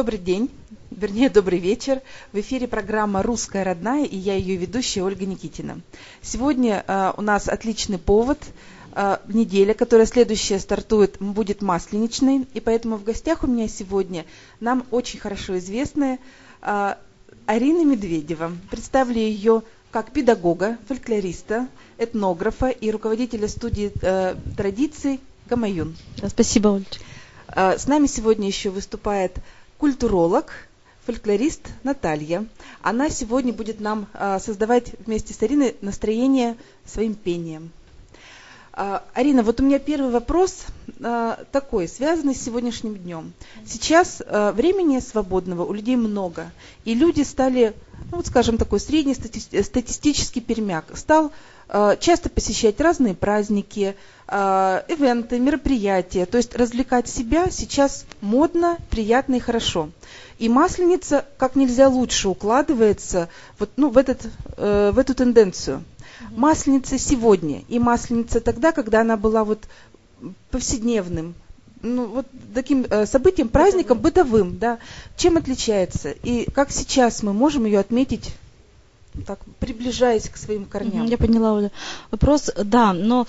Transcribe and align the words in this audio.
Добрый 0.00 0.18
день, 0.18 0.48
вернее, 0.90 1.28
добрый 1.28 1.58
вечер. 1.58 2.00
В 2.32 2.40
эфире 2.40 2.66
программа 2.66 3.22
«Русская 3.22 3.64
родная» 3.64 4.06
и 4.06 4.16
я 4.16 4.34
ее 4.34 4.56
ведущая 4.56 5.02
Ольга 5.02 5.26
Никитина. 5.26 5.82
Сегодня 6.22 6.82
э, 6.88 7.12
у 7.18 7.20
нас 7.20 7.50
отличный 7.50 7.98
повод. 7.98 8.38
Э, 8.94 9.18
неделя, 9.28 9.74
которая 9.74 10.06
следующая 10.06 10.58
стартует, 10.58 11.18
будет 11.20 11.60
масленичной. 11.60 12.46
И 12.54 12.60
поэтому 12.60 12.96
в 12.96 13.04
гостях 13.04 13.44
у 13.44 13.46
меня 13.46 13.68
сегодня 13.68 14.24
нам 14.58 14.86
очень 14.90 15.20
хорошо 15.20 15.58
известная 15.58 16.18
э, 16.62 16.94
Арина 17.44 17.84
Медведева. 17.84 18.52
Представлю 18.70 19.18
ее 19.18 19.62
как 19.90 20.12
педагога, 20.12 20.78
фольклориста, 20.88 21.68
этнографа 21.98 22.70
и 22.70 22.90
руководителя 22.90 23.48
студии 23.48 23.92
э, 24.00 24.34
традиций 24.56 25.20
Гамаюн. 25.44 25.94
Спасибо, 26.26 26.68
Ольга. 26.68 26.86
Э, 27.54 27.76
с 27.76 27.86
нами 27.86 28.06
сегодня 28.06 28.46
еще 28.46 28.70
выступает 28.70 29.36
культуролог, 29.80 30.52
фольклорист 31.06 31.62
Наталья. 31.84 32.44
Она 32.82 33.08
сегодня 33.08 33.54
будет 33.54 33.80
нам 33.80 34.06
э, 34.12 34.38
создавать 34.38 34.92
вместе 35.06 35.32
с 35.32 35.42
Ариной 35.42 35.74
настроение 35.80 36.58
своим 36.84 37.14
пением. 37.14 37.70
Э, 38.74 39.00
Арина, 39.14 39.42
вот 39.42 39.58
у 39.58 39.64
меня 39.64 39.78
первый 39.78 40.10
вопрос 40.10 40.66
такой, 41.50 41.88
связанный 41.88 42.34
с 42.34 42.42
сегодняшним 42.42 42.94
днем. 42.94 43.32
Сейчас 43.64 44.18
времени 44.18 44.98
свободного 44.98 45.64
у 45.64 45.72
людей 45.72 45.96
много, 45.96 46.50
и 46.84 46.92
люди 46.92 47.22
стали, 47.22 47.72
ну 48.10 48.18
вот 48.18 48.26
скажем, 48.26 48.58
такой 48.58 48.80
средний 48.80 49.14
статистический 49.14 50.42
пермяк, 50.42 50.84
стал 50.98 51.32
часто 52.00 52.28
посещать 52.28 52.80
разные 52.80 53.14
праздники, 53.14 53.94
э, 54.26 54.82
ивенты, 54.88 55.38
мероприятия. 55.38 56.26
То 56.26 56.38
есть 56.38 56.54
развлекать 56.56 57.08
себя 57.08 57.50
сейчас 57.50 58.06
модно, 58.20 58.78
приятно 58.90 59.36
и 59.36 59.40
хорошо. 59.40 59.90
И 60.38 60.48
масленица 60.48 61.26
как 61.36 61.56
нельзя 61.56 61.88
лучше 61.88 62.28
укладывается 62.28 63.28
вот, 63.58 63.70
ну, 63.76 63.90
в, 63.90 63.98
этот, 63.98 64.26
э, 64.56 64.90
в 64.92 64.98
эту 64.98 65.14
тенденцию. 65.14 65.84
Масленица 66.30 66.98
сегодня 66.98 67.62
и 67.68 67.78
масленица 67.78 68.40
тогда, 68.40 68.72
когда 68.72 69.00
она 69.00 69.16
была 69.16 69.44
вот 69.44 69.64
повседневным, 70.50 71.34
ну, 71.82 72.06
вот 72.06 72.26
таким 72.54 72.84
э, 72.88 73.06
событием, 73.06 73.48
праздником 73.48 73.98
бытовым, 73.98 74.58
да. 74.58 74.78
Чем 75.16 75.36
отличается? 75.36 76.10
И 76.10 76.50
как 76.50 76.70
сейчас 76.70 77.22
мы 77.22 77.32
можем 77.32 77.64
ее 77.64 77.78
отметить 77.78 78.34
так, 79.22 79.40
приближаясь 79.58 80.28
к 80.28 80.36
своим 80.36 80.64
корням. 80.64 81.06
Я 81.06 81.18
поняла, 81.18 81.54
Оля. 81.54 81.70
Вопрос, 82.10 82.50
да, 82.56 82.92
но 82.92 83.26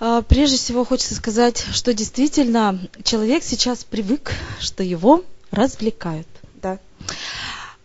а, 0.00 0.22
прежде 0.22 0.56
всего 0.56 0.84
хочется 0.84 1.14
сказать, 1.14 1.64
что 1.72 1.92
действительно 1.92 2.78
человек 3.04 3.42
сейчас 3.42 3.84
привык, 3.84 4.32
что 4.58 4.82
его 4.82 5.22
развлекают. 5.50 6.26
Да. 6.54 6.78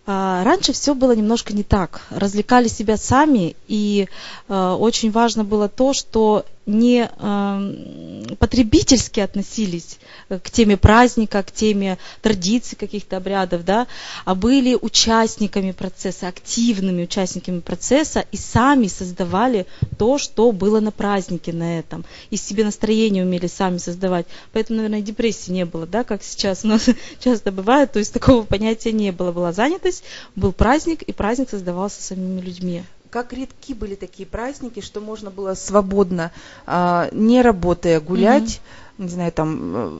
А, 0.07 0.43
раньше 0.43 0.71
все 0.71 0.93
было 0.95 1.13
немножко 1.13 1.53
не 1.53 1.63
так. 1.63 2.01
Развлекали 2.09 2.67
себя 2.67 2.95
сами, 2.95 3.55
и 3.67 4.07
э, 4.47 4.75
очень 4.79 5.11
важно 5.11 5.43
было 5.43 5.67
то, 5.67 5.93
что 5.93 6.45
не 6.65 7.09
э, 7.09 8.35
потребительски 8.39 9.19
относились 9.19 9.99
к 10.29 10.49
теме 10.49 10.77
праздника, 10.77 11.43
к 11.43 11.51
теме 11.51 11.97
традиций 12.21 12.75
каких-то 12.75 13.17
обрядов, 13.17 13.63
да, 13.63 13.87
а 14.25 14.33
были 14.33 14.77
участниками 14.79 15.71
процесса, 15.71 16.27
активными 16.27 17.03
участниками 17.03 17.59
процесса 17.59 18.25
и 18.31 18.37
сами 18.37 18.87
создавали 18.87 19.67
то, 19.97 20.17
что 20.17 20.51
было 20.51 20.79
на 20.79 20.91
празднике 20.91 21.53
на 21.53 21.79
этом. 21.79 22.05
И 22.29 22.37
себе 22.37 22.63
настроение 22.63 23.23
умели 23.23 23.47
сами 23.47 23.77
создавать. 23.77 24.25
Поэтому, 24.51 24.77
наверное, 24.77 25.01
депрессии 25.01 25.51
не 25.51 25.65
было, 25.65 25.85
да, 25.85 26.03
как 26.03 26.23
сейчас 26.23 26.65
у 26.65 26.67
нас 26.67 26.89
часто 27.19 27.51
бывает. 27.51 27.91
То 27.91 27.99
есть 27.99 28.13
такого 28.13 28.43
понятия 28.43 28.91
не 28.91 29.11
было. 29.11 29.31
Была 29.31 29.51
занятость, 29.51 30.03
был 30.35 30.51
праздник, 30.51 31.03
и 31.03 31.11
праздник 31.11 31.49
создавался 31.49 32.01
самими 32.01 32.41
людьми 32.41 32.83
как 33.15 33.31
редки 33.31 33.73
были 33.73 33.95
такие 33.95 34.27
праздники, 34.27 34.81
что 34.81 34.99
можно 34.99 35.31
было 35.31 35.53
свободно, 35.53 36.31
а, 36.67 37.07
не 37.13 37.41
работая, 37.41 38.01
гулять, 38.01 38.59
mm-hmm. 38.97 39.03
не 39.05 39.07
знаю, 39.07 39.31
там 39.31 39.73
э, 39.73 39.99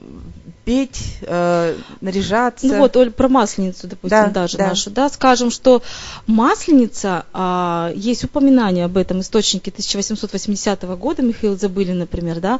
петь, 0.65 1.19
э, 1.21 1.77
наряжаться. 2.01 2.67
Ну 2.67 2.79
вот, 2.79 2.97
Оль, 2.97 3.11
про 3.11 3.29
масленицу, 3.29 3.87
допустим, 3.87 4.09
да, 4.09 4.27
даже 4.27 4.57
да. 4.57 4.67
нашу, 4.67 4.91
да, 4.91 5.07
скажем, 5.07 5.49
что 5.49 5.81
масленица, 6.27 7.23
а, 7.31 7.93
есть 7.95 8.25
упоминание 8.25 8.83
об 8.83 8.97
этом 8.97 9.21
источнике 9.21 9.71
1880 9.71 10.81
года, 10.97 11.21
Михаил 11.21 11.57
Забылин, 11.57 11.99
например, 11.99 12.41
да, 12.41 12.59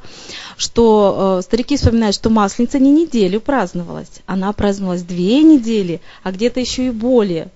что 0.55 1.39
э, 1.39 1.41
старики 1.43 1.75
вспоминают, 1.75 2.15
что 2.15 2.29
масленица 2.29 2.79
не 2.79 2.91
неделю 2.91 3.41
праздновалась, 3.41 4.21
она 4.25 4.53
праздновалась 4.53 5.03
две 5.03 5.43
недели, 5.43 5.99
а 6.23 6.31
где-то 6.31 6.61
еще 6.61 6.87
и 6.87 6.91
более. 6.91 7.49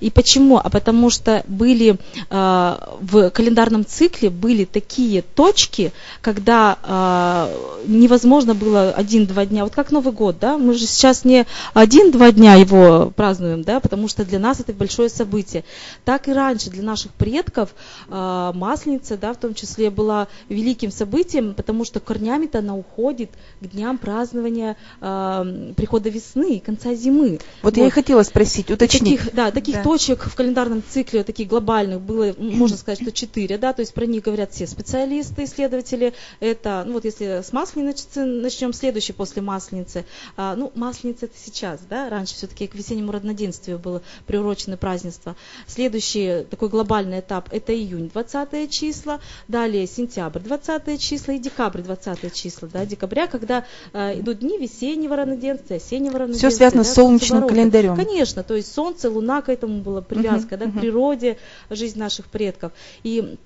И 0.00 0.10
почему? 0.10 0.58
А 0.58 0.68
потому 0.70 1.10
что 1.10 1.44
были 1.46 1.98
э, 2.30 2.76
в 3.00 3.30
календарном 3.30 3.84
цикле 3.86 4.30
были 4.30 4.64
такие 4.64 5.22
точки, 5.22 5.92
когда 6.20 6.78
э, 6.82 7.86
невозможно 7.86 8.54
было 8.54 8.90
один-два 8.90 9.46
дня. 9.46 9.64
Вот 9.64 9.74
как 9.74 9.90
Новый 9.90 10.12
год, 10.12 10.38
да? 10.40 10.58
Мы 10.58 10.74
же 10.74 10.86
сейчас 10.86 11.24
не 11.24 11.46
один-два 11.74 12.32
дня 12.32 12.54
его 12.54 13.12
празднуем, 13.14 13.62
да, 13.62 13.80
потому 13.80 14.08
что 14.08 14.24
для 14.24 14.38
нас 14.38 14.60
это 14.60 14.72
большое 14.72 15.08
событие. 15.08 15.64
Так 16.04 16.28
и 16.28 16.32
раньше 16.32 16.70
для 16.70 16.82
наших 16.82 17.12
предков 17.12 17.70
э, 18.08 18.52
Масленица, 18.54 19.16
да, 19.16 19.32
в 19.32 19.36
том 19.36 19.54
числе 19.54 19.90
была 19.90 20.28
великим 20.48 20.90
событием, 20.90 21.54
потому 21.54 21.84
что 21.84 22.00
корнями-то 22.00 22.58
она 22.58 22.74
уходит 22.76 23.30
к 23.60 23.66
дням 23.66 23.98
празднования 23.98 24.76
э, 25.00 25.72
прихода 25.76 26.08
весны, 26.08 26.60
конца 26.64 26.94
зимы. 26.94 27.38
Вот, 27.62 27.74
вот. 27.74 27.76
я 27.76 27.86
и 27.86 27.90
хотела 27.90 28.22
спросить, 28.22 28.70
уточнить. 28.70 29.18
Таких, 29.18 29.34
да, 29.34 29.50
таких 29.56 29.76
да. 29.76 29.84
точек 29.84 30.24
в 30.24 30.34
календарном 30.34 30.82
цикле, 30.86 31.24
таких 31.24 31.48
глобальных, 31.48 32.02
было, 32.02 32.34
можно 32.36 32.76
сказать, 32.76 33.00
что 33.00 33.10
четыре, 33.10 33.56
да, 33.56 33.72
то 33.72 33.80
есть 33.80 33.94
про 33.94 34.04
них 34.04 34.22
говорят 34.22 34.52
все 34.52 34.66
специалисты, 34.66 35.44
исследователи. 35.44 36.12
Это, 36.40 36.84
ну 36.86 36.92
вот 36.92 37.06
если 37.06 37.40
с 37.42 37.54
Масленицы 37.54 38.26
начнем, 38.26 38.74
следующий 38.74 39.14
после 39.14 39.40
Масленицы. 39.40 40.04
А, 40.36 40.54
ну, 40.56 40.72
Масленица 40.74 41.24
это 41.24 41.36
сейчас, 41.42 41.80
да, 41.88 42.10
раньше 42.10 42.34
все-таки 42.34 42.66
к 42.66 42.74
весеннему 42.74 43.12
родноденствию 43.12 43.78
было 43.78 44.02
приурочено 44.26 44.76
празднество. 44.76 45.36
Следующий 45.66 46.44
такой 46.50 46.68
глобальный 46.68 47.20
этап 47.20 47.48
это 47.50 47.74
июнь 47.74 48.10
20 48.12 48.70
числа, 48.70 49.20
далее 49.48 49.86
сентябрь 49.86 50.40
20 50.40 51.00
числа 51.00 51.32
и 51.32 51.38
декабрь 51.38 51.80
20 51.80 52.30
числа, 52.34 52.68
да, 52.70 52.84
декабря, 52.84 53.26
когда 53.26 53.64
э, 53.94 54.20
идут 54.20 54.40
дни 54.40 54.58
весеннего 54.58 55.16
равноденствия, 55.16 55.78
осеннего 55.78 56.18
равноденствия. 56.18 56.50
Все 56.50 56.56
связано 56.58 56.82
да, 56.82 56.90
с 56.90 56.94
солнечным 56.94 57.48
календарем. 57.48 57.96
Конечно, 57.96 58.42
то 58.42 58.54
есть 58.54 58.70
солнце, 58.70 59.08
луна, 59.08 59.45
к 59.46 59.48
этому 59.48 59.80
была 59.80 60.02
привязка, 60.02 60.56
да, 60.56 60.66
к 60.66 60.78
природе, 60.78 61.38
жизнь 61.70 61.98
наших 61.98 62.26
предков. 62.26 62.72
И 63.02 63.36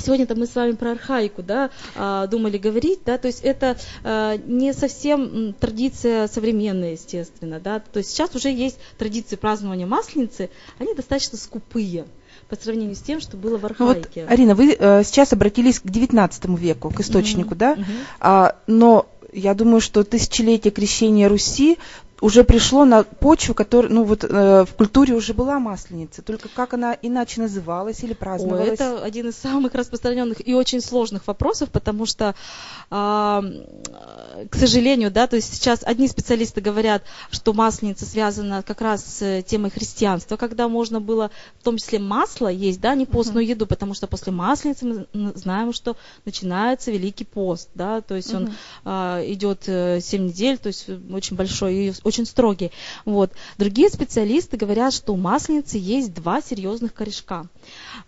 Сегодня-то 0.00 0.36
мы 0.36 0.46
с 0.46 0.54
вами 0.54 0.72
про 0.72 0.92
архаику, 0.92 1.42
да, 1.42 1.70
а, 1.96 2.28
думали 2.28 2.56
говорить, 2.56 3.00
да, 3.04 3.18
то 3.18 3.26
есть 3.26 3.40
это 3.40 3.76
а, 4.04 4.36
не 4.36 4.72
совсем 4.72 5.54
традиция 5.58 6.28
современная, 6.28 6.92
естественно, 6.92 7.58
да, 7.58 7.80
то 7.80 7.98
есть 7.98 8.10
сейчас 8.10 8.32
уже 8.36 8.48
есть 8.48 8.78
традиции 8.96 9.34
празднования 9.34 9.86
Масленицы, 9.86 10.50
они 10.78 10.94
достаточно 10.94 11.36
скупые 11.36 12.04
по 12.48 12.54
сравнению 12.54 12.94
с 12.94 13.00
тем, 13.00 13.18
что 13.18 13.36
было 13.36 13.58
в 13.58 13.66
архаике. 13.66 14.22
Вот, 14.22 14.30
Арина, 14.30 14.54
вы 14.54 14.76
э, 14.78 15.02
сейчас 15.02 15.32
обратились 15.32 15.80
к 15.80 15.86
XIX 15.86 16.56
веку, 16.56 16.90
к 16.90 17.00
источнику, 17.00 17.54
mm-hmm. 17.54 17.58
да, 17.58 17.74
mm-hmm. 17.74 17.84
А, 18.20 18.56
но 18.68 19.08
я 19.32 19.54
думаю, 19.54 19.80
что 19.80 20.04
тысячелетие 20.04 20.70
крещения 20.70 21.28
Руси 21.28 21.78
уже 22.20 22.44
пришло 22.44 22.84
на 22.84 23.04
почву, 23.04 23.54
которая, 23.54 23.92
ну 23.92 24.04
вот 24.04 24.24
э, 24.24 24.64
в 24.64 24.74
культуре 24.74 25.14
уже 25.14 25.34
была 25.34 25.58
масленица, 25.58 26.22
только 26.22 26.48
как 26.48 26.74
она 26.74 26.96
иначе 27.00 27.40
называлась 27.40 28.02
или 28.02 28.12
праздновалась? 28.12 28.70
О, 28.70 28.72
это 28.72 29.02
один 29.02 29.28
из 29.28 29.36
самых 29.36 29.74
распространенных 29.74 30.46
и 30.46 30.54
очень 30.54 30.80
сложных 30.80 31.26
вопросов, 31.26 31.70
потому 31.70 32.06
что, 32.06 32.34
э, 32.90 32.94
к 34.50 34.56
сожалению, 34.56 35.10
да, 35.10 35.26
то 35.26 35.36
есть 35.36 35.54
сейчас 35.54 35.80
одни 35.84 36.08
специалисты 36.08 36.60
говорят, 36.60 37.04
что 37.30 37.52
масленица 37.52 38.04
связана 38.04 38.62
как 38.62 38.80
раз 38.80 39.04
с 39.04 39.42
темой 39.42 39.70
христианства, 39.70 40.36
когда 40.36 40.68
можно 40.68 41.00
было, 41.00 41.30
в 41.60 41.64
том 41.64 41.76
числе 41.76 42.00
масло 42.00 42.48
есть, 42.48 42.80
да, 42.80 42.94
не 42.94 43.06
постную 43.06 43.46
uh-huh. 43.46 43.50
еду, 43.50 43.66
потому 43.66 43.94
что 43.94 44.06
после 44.08 44.32
масленицы 44.32 45.06
мы 45.12 45.32
знаем, 45.36 45.72
что 45.72 45.96
начинается 46.24 46.90
Великий 46.90 47.24
пост, 47.24 47.70
да, 47.74 48.00
то 48.00 48.16
есть 48.16 48.32
uh-huh. 48.32 48.50
он 48.84 49.20
э, 49.20 49.32
идет 49.32 49.62
7 49.64 50.26
недель, 50.26 50.58
то 50.58 50.66
есть 50.66 50.86
очень 51.12 51.36
большой 51.36 51.74
и 51.74 51.92
очень 52.08 52.26
строгие. 52.26 52.70
Вот. 53.04 53.32
Другие 53.58 53.88
специалисты 53.88 54.56
говорят, 54.56 54.92
что 54.92 55.12
у 55.12 55.16
масленицы 55.16 55.78
есть 55.78 56.14
два 56.14 56.40
серьезных 56.40 56.92
корешка. 56.94 57.46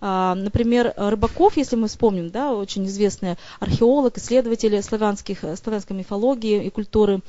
А, 0.01 0.35
например, 0.35 0.93
Рыбаков, 0.97 1.57
если 1.57 1.77
мы 1.77 1.89
вспомним, 1.89 2.31
да, 2.31 2.53
очень 2.53 2.87
известный 2.87 3.37
археолог, 3.61 4.19
исследователь 4.19 4.83
славянских, 4.83 5.45
славянской 5.63 5.97
мифологии 5.97 6.65
и 6.65 6.71
культуры, 6.71 7.21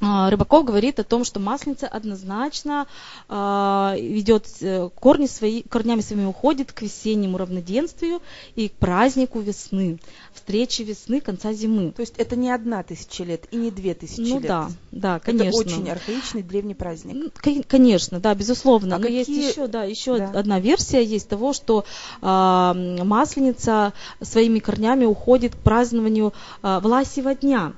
Рыбаков 0.00 0.64
говорит 0.64 0.98
о 0.98 1.04
том, 1.04 1.24
что 1.24 1.40
масленица 1.40 1.86
однозначно 1.86 2.86
э, 3.28 3.94
ведет 3.98 4.46
э, 4.60 4.88
корни 4.94 5.26
свои, 5.26 5.62
корнями 5.62 6.00
своими 6.00 6.24
уходит 6.24 6.72
к 6.72 6.80
весеннему 6.80 7.36
равноденствию 7.36 8.22
и 8.54 8.70
к 8.70 8.72
празднику 8.72 9.40
весны, 9.40 9.98
встрече 10.32 10.84
весны 10.84 11.20
конца 11.20 11.52
зимы. 11.52 11.92
То 11.92 12.00
есть 12.00 12.14
это 12.16 12.34
не 12.34 12.50
одна 12.50 12.82
тысяча 12.82 13.24
лет 13.24 13.44
и 13.50 13.56
не 13.56 13.70
две 13.70 13.92
тысячи 13.92 14.20
ну, 14.20 14.40
лет. 14.40 14.42
Ну 14.42 14.48
да, 14.48 14.70
да, 14.90 15.18
конечно. 15.18 15.48
Это 15.48 15.56
очень 15.56 15.90
архаичный 15.90 16.42
древний 16.42 16.74
праздник. 16.74 17.34
Конечно, 17.68 18.20
да, 18.20 18.34
безусловно. 18.34 18.96
А 18.96 18.98
Но 18.98 19.04
какие... 19.04 19.18
есть 19.18 19.28
еще, 19.52 19.66
да, 19.66 19.84
еще 19.84 20.16
да. 20.16 20.30
одна 20.34 20.60
версия 20.60 21.04
есть 21.04 21.28
того, 21.28 21.52
что 21.52 21.84
э, 22.22 23.04
масленица 23.04 23.92
своими 24.22 24.60
корнями 24.60 25.04
уходит 25.04 25.56
к 25.56 25.58
празднованию 25.58 26.32
э, 26.62 26.80
Власьего 26.80 27.34
дня 27.34 27.74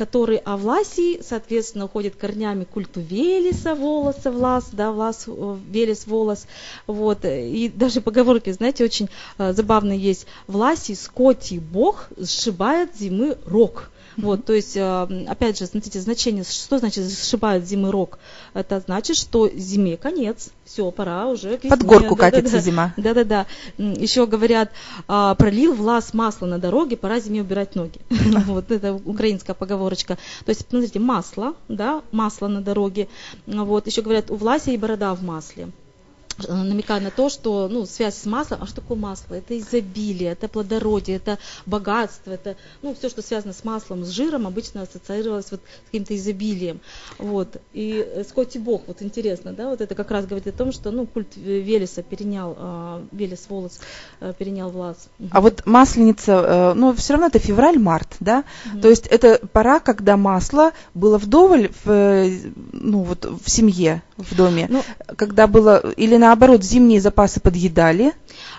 который 0.00 0.38
Авласий, 0.38 1.20
соответственно, 1.22 1.84
уходит 1.84 2.16
корнями 2.16 2.64
культу 2.64 3.00
Велеса, 3.00 3.74
волоса, 3.74 4.30
влас, 4.30 4.70
да, 4.72 4.92
влас, 4.92 5.24
э, 5.26 5.56
Велес, 5.68 6.06
волос, 6.06 6.46
вот, 6.86 7.26
и 7.26 7.68
даже 7.68 8.00
поговорки, 8.00 8.50
знаете, 8.50 8.82
очень 8.82 9.10
э, 9.36 9.52
забавно 9.52 9.92
есть, 9.92 10.26
Власий, 10.46 10.94
скотий 10.94 11.58
бог, 11.58 12.08
сшибает 12.24 12.96
зимы 12.98 13.36
рог, 13.44 13.89
вот, 14.16 14.44
то 14.44 14.52
есть, 14.52 14.76
э, 14.76 15.26
опять 15.28 15.58
же, 15.58 15.66
смотрите, 15.66 16.00
значение, 16.00 16.44
что 16.44 16.78
значит 16.78 17.10
сшибают 17.10 17.64
зимы 17.64 17.90
рог? 17.90 18.18
Это 18.54 18.80
значит, 18.80 19.16
что 19.16 19.48
зиме 19.48 19.96
конец, 19.96 20.50
все, 20.64 20.90
пора 20.90 21.26
уже 21.26 21.56
к 21.56 21.64
весне. 21.64 21.70
Под 21.70 21.82
горку 21.84 22.16
да, 22.16 22.30
катится 22.30 22.52
да, 22.52 22.58
да, 22.58 22.64
зима. 22.64 22.94
Да-да-да. 22.96 23.46
Еще 23.78 24.26
говорят, 24.26 24.70
а, 25.08 25.34
пролил 25.34 25.74
влас 25.74 26.14
масло 26.14 26.46
на 26.46 26.58
дороге, 26.58 26.96
пора 26.96 27.20
зиме 27.20 27.42
убирать 27.42 27.74
ноги. 27.74 28.00
Вот 28.50 28.70
это 28.70 28.94
украинская 28.94 29.54
поговорочка. 29.54 30.16
То 30.44 30.50
есть, 30.50 30.66
смотрите, 30.68 30.98
масло, 30.98 31.54
да, 31.68 32.02
масло 32.10 32.48
на 32.48 32.60
дороге. 32.60 33.08
Вот, 33.46 33.86
еще 33.86 34.02
говорят, 34.02 34.30
у 34.30 34.36
власи 34.36 34.70
и 34.70 34.76
борода 34.76 35.14
в 35.14 35.22
масле. 35.22 35.68
Э, 36.48 36.54
намекая 36.54 37.00
на 37.00 37.10
то, 37.10 37.28
что 37.28 37.68
ну, 37.68 37.86
связь 37.86 38.16
с 38.16 38.26
маслом, 38.26 38.60
а 38.62 38.66
что 38.66 38.76
такое 38.76 38.96
масло? 38.96 39.34
Это 39.34 39.58
изобилие, 39.58 40.32
это 40.32 40.48
плодородие, 40.48 41.16
это 41.16 41.38
богатство, 41.66 42.32
это 42.32 42.56
ну, 42.82 42.94
все, 42.94 43.08
что 43.08 43.22
связано 43.22 43.52
с 43.52 43.64
маслом, 43.64 44.04
с 44.04 44.08
жиром, 44.08 44.46
обычно 44.46 44.82
ассоциировалось 44.82 45.50
вот 45.50 45.60
с 45.60 45.86
каким-то 45.86 46.16
изобилием. 46.16 46.80
Вот. 47.18 47.56
И 47.72 48.04
э, 48.06 48.24
Скотти 48.24 48.58
Бог, 48.58 48.82
вот 48.86 49.02
интересно, 49.02 49.52
да, 49.52 49.68
вот 49.68 49.80
это 49.80 49.94
как 49.94 50.10
раз 50.10 50.26
говорит 50.26 50.46
о 50.46 50.52
том, 50.52 50.72
что 50.72 50.90
ну, 50.90 51.06
культ 51.06 51.36
Велеса 51.36 52.02
перенял, 52.02 52.56
э, 52.58 53.04
Велес 53.12 53.46
волос 53.48 53.80
э, 54.20 54.32
перенял 54.38 54.70
влас. 54.70 55.08
А 55.30 55.40
вот 55.40 55.66
масленица, 55.66 56.32
э, 56.32 56.74
ну, 56.74 56.94
все 56.94 57.14
равно 57.14 57.28
это 57.28 57.38
февраль-март, 57.38 58.16
да? 58.20 58.44
Угу. 58.72 58.80
То 58.80 58.88
есть 58.88 59.06
это 59.06 59.40
пора, 59.52 59.80
когда 59.80 60.16
масло 60.16 60.72
было 60.94 61.18
вдоволь 61.18 61.70
в, 61.84 61.90
э, 61.90 62.38
ну, 62.72 63.02
вот, 63.02 63.24
в 63.24 63.50
семье, 63.50 64.02
в 64.16 64.34
доме, 64.36 64.66
ну, 64.68 64.82
когда 65.16 65.46
было, 65.46 65.78
или 65.92 66.16
наоборот, 66.30 66.62
зимние 66.62 67.00
запасы 67.00 67.40
подъедали? 67.40 68.12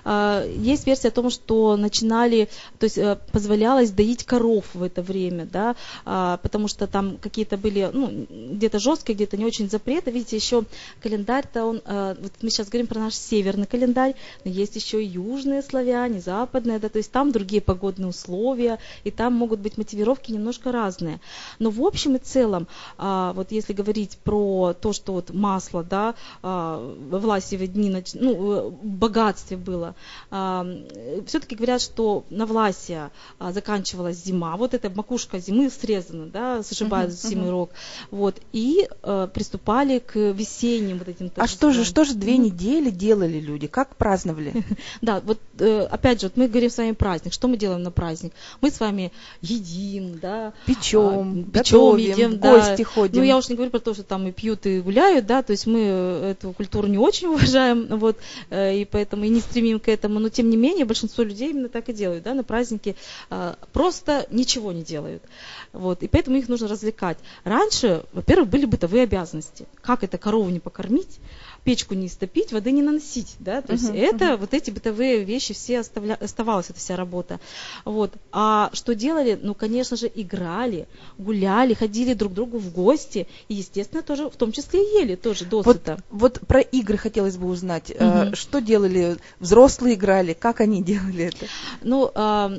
А, 0.04 0.46
есть 0.46 0.86
версия 0.88 1.08
о 1.08 1.12
том, 1.12 1.30
что 1.30 1.78
начинали, 1.78 2.50
то 2.80 2.84
есть 2.86 2.98
э, 2.98 3.18
позволялось 3.32 3.92
доить 3.92 4.26
коров 4.26 4.66
в 4.74 4.84
это 4.84 5.02
время, 5.02 5.46
да, 5.46 5.76
а, 6.06 6.38
потому 6.38 6.68
что 6.68 6.88
там 6.88 7.18
какие-то 7.18 7.58
были, 7.58 7.90
ну, 7.94 8.28
где-то 8.30 8.80
жесткие, 8.80 9.16
где-то 9.16 9.38
не 9.38 9.46
очень 9.46 9.70
запреты. 9.70 10.12
Видите, 10.12 10.36
еще 10.36 10.64
календарь-то 11.02 11.66
он, 11.66 11.82
э, 11.86 12.16
вот 12.22 12.32
мы 12.42 12.50
сейчас 12.50 12.68
говорим 12.68 12.88
про 12.88 13.00
наш 13.00 13.14
северный 13.16 13.68
календарь, 13.68 14.16
но 14.44 14.52
есть 14.52 14.76
еще 14.76 15.02
и 15.02 15.08
южные 15.08 15.62
славяне, 15.62 16.20
западные, 16.20 16.80
да, 16.80 16.90
то 16.90 16.98
есть 16.98 17.12
там 17.12 17.32
другие 17.32 17.62
погодные 17.62 18.10
условия, 18.10 18.80
и 19.04 19.12
там 19.12 19.34
могут 19.34 19.60
быть 19.60 19.78
мотивировки 19.78 20.32
немножко 20.32 20.72
разные. 20.72 21.22
Но 21.60 21.70
в 21.70 21.82
общем 21.82 22.16
и 22.16 22.20
целом, 22.20 22.68
а, 22.98 23.34
вот 23.34 23.52
если 23.52 23.74
говорить 23.74 24.18
про 24.24 24.74
то, 24.74 24.92
что 24.94 25.14
вот 25.14 25.34
масло, 25.34 25.84
да, 25.84 26.16
дни, 27.58 28.04
ну, 28.14 28.70
в 28.70 28.86
богатстве 28.86 29.58
было, 29.58 29.96
все-таки 30.30 31.56
говорят, 31.56 31.82
что 31.82 32.24
на 32.30 32.46
Власия 32.46 33.12
заканчивалась 33.40 34.18
зима, 34.24 34.56
вот 34.58 34.74
эта 34.74 34.90
макушка 34.90 35.40
зимы 35.40 35.70
срезана, 35.70 36.28
да, 36.28 36.64
сшибают 36.64 37.12
uh-huh, 37.12 37.30
зимы 37.30 37.48
uh-huh. 37.48 37.52
рог, 37.52 37.70
вот, 38.12 38.40
и 38.52 38.88
э, 39.04 39.28
приступали 39.34 40.00
к 40.00 40.16
весенним 40.16 41.00
вот 41.00 41.08
этим 41.08 41.32
А 41.36 41.48
что 41.48 41.72
же, 41.72 41.84
что 41.84 42.04
же 42.04 42.14
две 42.14 42.38
недели 42.38 42.90
делали 42.90 43.40
люди, 43.40 43.68
как 43.68 43.96
праздновали? 43.96 44.54
Да, 45.02 45.22
вот 45.22 45.40
э, 45.60 45.88
опять 45.90 46.22
же, 46.22 46.28
вот 46.28 46.38
мы 46.38 46.48
говорим 46.48 46.70
с 46.70 46.78
вами 46.78 46.92
праздник, 46.92 47.34
что 47.34 47.48
мы 47.48 47.58
делаем 47.58 47.82
на 47.82 47.92
праздник? 47.92 48.34
Мы 48.62 48.70
с 48.72 48.80
вами 48.80 49.12
едим, 49.42 50.20
да, 50.20 50.54
печем, 50.66 51.48
а, 51.50 51.58
печем, 51.58 51.98
едим, 51.98 52.38
гости 52.38 52.84
ходим. 52.84 53.18
Ну, 53.18 53.24
я 53.24 53.38
уж 53.38 53.50
не 53.50 53.56
говорю 53.56 53.72
про 53.72 53.80
то, 53.80 53.94
что 53.94 54.04
там 54.04 54.28
и 54.28 54.32
пьют, 54.32 54.66
и 54.66 54.82
гуляют, 54.82 55.26
да, 55.26 55.42
то 55.44 55.52
есть 55.52 55.66
мы 55.66 55.80
эту 55.80 56.54
культуру 56.54 56.88
не 56.88 56.98
очень 56.98 57.28
уважаем, 57.42 57.88
вот, 57.98 58.18
э, 58.50 58.78
и 58.78 58.86
поэтому 58.86 59.26
и 59.26 59.30
не 59.30 59.40
стремим 59.40 59.80
к 59.80 59.88
этому, 59.88 60.20
но 60.20 60.30
тем 60.30 60.50
не 60.50 60.58
менее 60.58 60.86
большинство 60.86 61.24
людей 61.24 61.50
именно 61.50 61.70
так 61.70 61.90
и 61.90 61.94
делают, 61.94 62.24
да, 62.24 62.34
на 62.34 62.44
праздники 62.44 62.96
а, 63.30 63.58
просто 63.74 64.28
ничего 64.32 64.72
не 64.72 64.84
делают, 64.84 65.24
вот, 65.74 66.04
и 66.04 66.08
поэтому 66.08 66.38
их 66.38 66.50
нужно 66.50 66.68
развлекать. 66.68 67.18
Раньше, 67.44 68.04
во-первых, 68.14 68.50
были 68.50 68.66
бытовые 68.66 69.04
обязанности, 69.04 69.66
как 69.82 70.04
это 70.04 70.18
корову 70.18 70.50
не 70.50 70.60
покормить, 70.60 71.20
печку 71.64 71.94
не 71.94 72.08
истопить, 72.08 72.52
воды 72.52 72.72
не 72.72 72.82
наносить, 72.82 73.36
да, 73.40 73.62
то 73.62 73.74
есть 73.74 73.90
uh-huh, 73.90 74.00
это 74.00 74.26
uh-huh. 74.26 74.38
вот 74.38 74.54
эти 74.54 74.72
бытовые 74.72 75.24
вещи 75.24 75.54
все 75.54 75.80
оставля... 75.80 76.18
оставалась 76.20 76.70
эта 76.70 76.80
вся 76.80 76.96
работа, 76.96 77.40
вот. 77.86 78.14
А 78.32 78.70
что 78.74 78.96
делали? 78.96 79.40
Ну, 79.42 79.54
конечно 79.54 79.96
же, 79.96 80.12
играли, 80.14 80.88
гуляли, 81.18 81.74
ходили 81.74 82.14
друг 82.14 82.32
к 82.32 82.36
другу 82.36 82.58
в 82.58 82.72
гости 82.74 83.28
и, 83.48 83.56
естественно, 83.56 84.02
тоже 84.02 84.30
в 84.30 84.36
том 84.36 84.52
числе 84.52 84.80
ели 85.02 85.16
тоже 85.16 85.46
досыта. 85.46 86.00
Вот, 86.10 86.40
вот 86.40 86.48
про 86.48 86.62
игры 86.62 86.98
хотелось 86.98 87.38
бы 87.38 87.48
узнать, 87.48 87.92
uh-huh. 87.92 88.36
что 88.36 88.60
делали 88.60 89.18
взрослые 89.40 89.96
играли, 89.96 90.34
как 90.34 90.62
они 90.62 90.82
делали 90.84 91.26
это? 91.26 91.46
Ну, 91.84 92.12
а, 92.16 92.52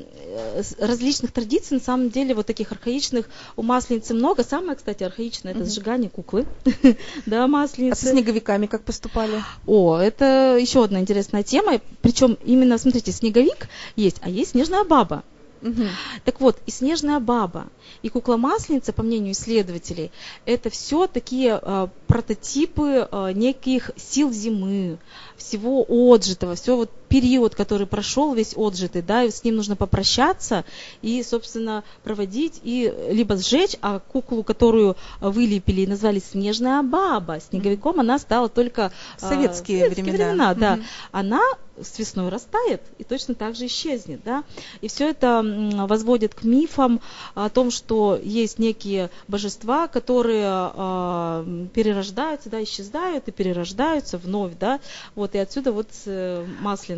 различных 0.79 1.33
традиций, 1.33 1.79
на 1.79 1.83
самом 1.83 2.11
деле, 2.11 2.35
вот 2.35 2.47
таких 2.47 2.71
архаичных 2.71 3.29
у 3.57 3.63
масленицы 3.63 4.15
много. 4.15 4.45
Самое, 4.45 4.77
кстати, 4.77 5.03
архаичное 5.03 5.53
это 5.53 5.63
uh-huh. 5.63 5.71
сжигание 5.71 6.11
куклы, 6.11 6.47
да, 7.27 7.47
масленицы. 7.47 8.01
А 8.01 8.07
со 8.07 8.11
снеговиками 8.13 8.67
как 8.67 8.83
поступали? 8.93 9.43
О, 9.67 9.97
это 9.97 10.57
еще 10.61 10.85
одна 10.85 11.01
интересная 11.01 11.43
тема. 11.43 11.81
Причем 12.03 12.37
именно, 12.45 12.77
смотрите, 12.77 13.11
снеговик 13.11 13.69
есть, 13.97 14.19
а 14.21 14.29
есть 14.29 14.51
снежная 14.51 14.85
баба. 14.85 15.25
Угу. 15.63 15.85
Так 16.25 16.41
вот, 16.41 16.59
и 16.67 16.71
снежная 16.73 17.21
баба, 17.21 17.69
и 18.03 18.09
кукла-масленица, 18.09 18.93
по 18.93 19.05
мнению 19.05 19.33
исследователей, 19.33 20.11
это 20.45 20.71
все 20.71 21.07
такие 21.07 21.59
э, 21.63 21.89
прототипы 22.09 23.09
э, 23.11 23.33
неких 23.33 23.93
сил 23.97 24.33
зимы, 24.33 24.99
всего 25.37 25.87
отжитого, 25.89 26.57
все 26.57 26.77
вот 26.77 26.91
период, 27.13 27.55
который 27.55 27.87
прошел 27.87 28.33
весь 28.33 28.57
отжитый, 28.57 29.03
да, 29.03 29.25
и 29.25 29.31
с 29.31 29.45
ним 29.45 29.57
нужно 29.57 29.77
попрощаться 29.77 30.65
и, 31.03 31.23
собственно, 31.23 31.85
проводить 32.05 32.59
и 32.63 32.91
либо 33.11 33.37
сжечь, 33.37 33.77
а 33.83 33.99
куклу, 33.99 34.43
которую 34.43 34.97
вылепили 35.21 35.83
и 35.83 35.87
назвали 35.87 36.23
Снежная 36.23 36.83
баба, 36.83 37.39
снеговиком 37.41 38.01
она 38.01 38.19
стала 38.19 38.49
только 38.49 38.93
в 39.19 39.21
советские, 39.21 39.87
а, 39.87 39.91
времена. 39.91 40.13
времена 40.13 40.55
да. 40.55 40.75
Угу. 40.75 40.83
Она 41.13 41.41
с 41.81 41.99
весной 41.99 42.29
растает 42.29 42.83
и 42.99 43.05
точно 43.05 43.35
так 43.35 43.57
же 43.57 43.67
исчезнет, 43.67 44.21
да. 44.25 44.45
И 44.81 44.89
все 44.89 45.11
это 45.11 45.43
возводит 45.87 46.35
к 46.35 46.45
мифам 46.45 47.01
о 47.35 47.49
том, 47.49 47.71
что 47.71 48.19
есть 48.23 48.59
некие 48.59 49.11
божества, 49.29 49.89
которые 49.89 50.71
э, 50.75 51.67
перерождаются, 51.73 52.51
да, 52.51 52.63
исчезают 52.63 53.29
и 53.29 53.33
перерождаются 53.33 54.19
вновь, 54.19 54.53
да. 54.59 54.81
Вот 55.15 55.35
и 55.35 55.39
отсюда 55.39 55.73
вот 55.73 55.89
э, 56.07 56.47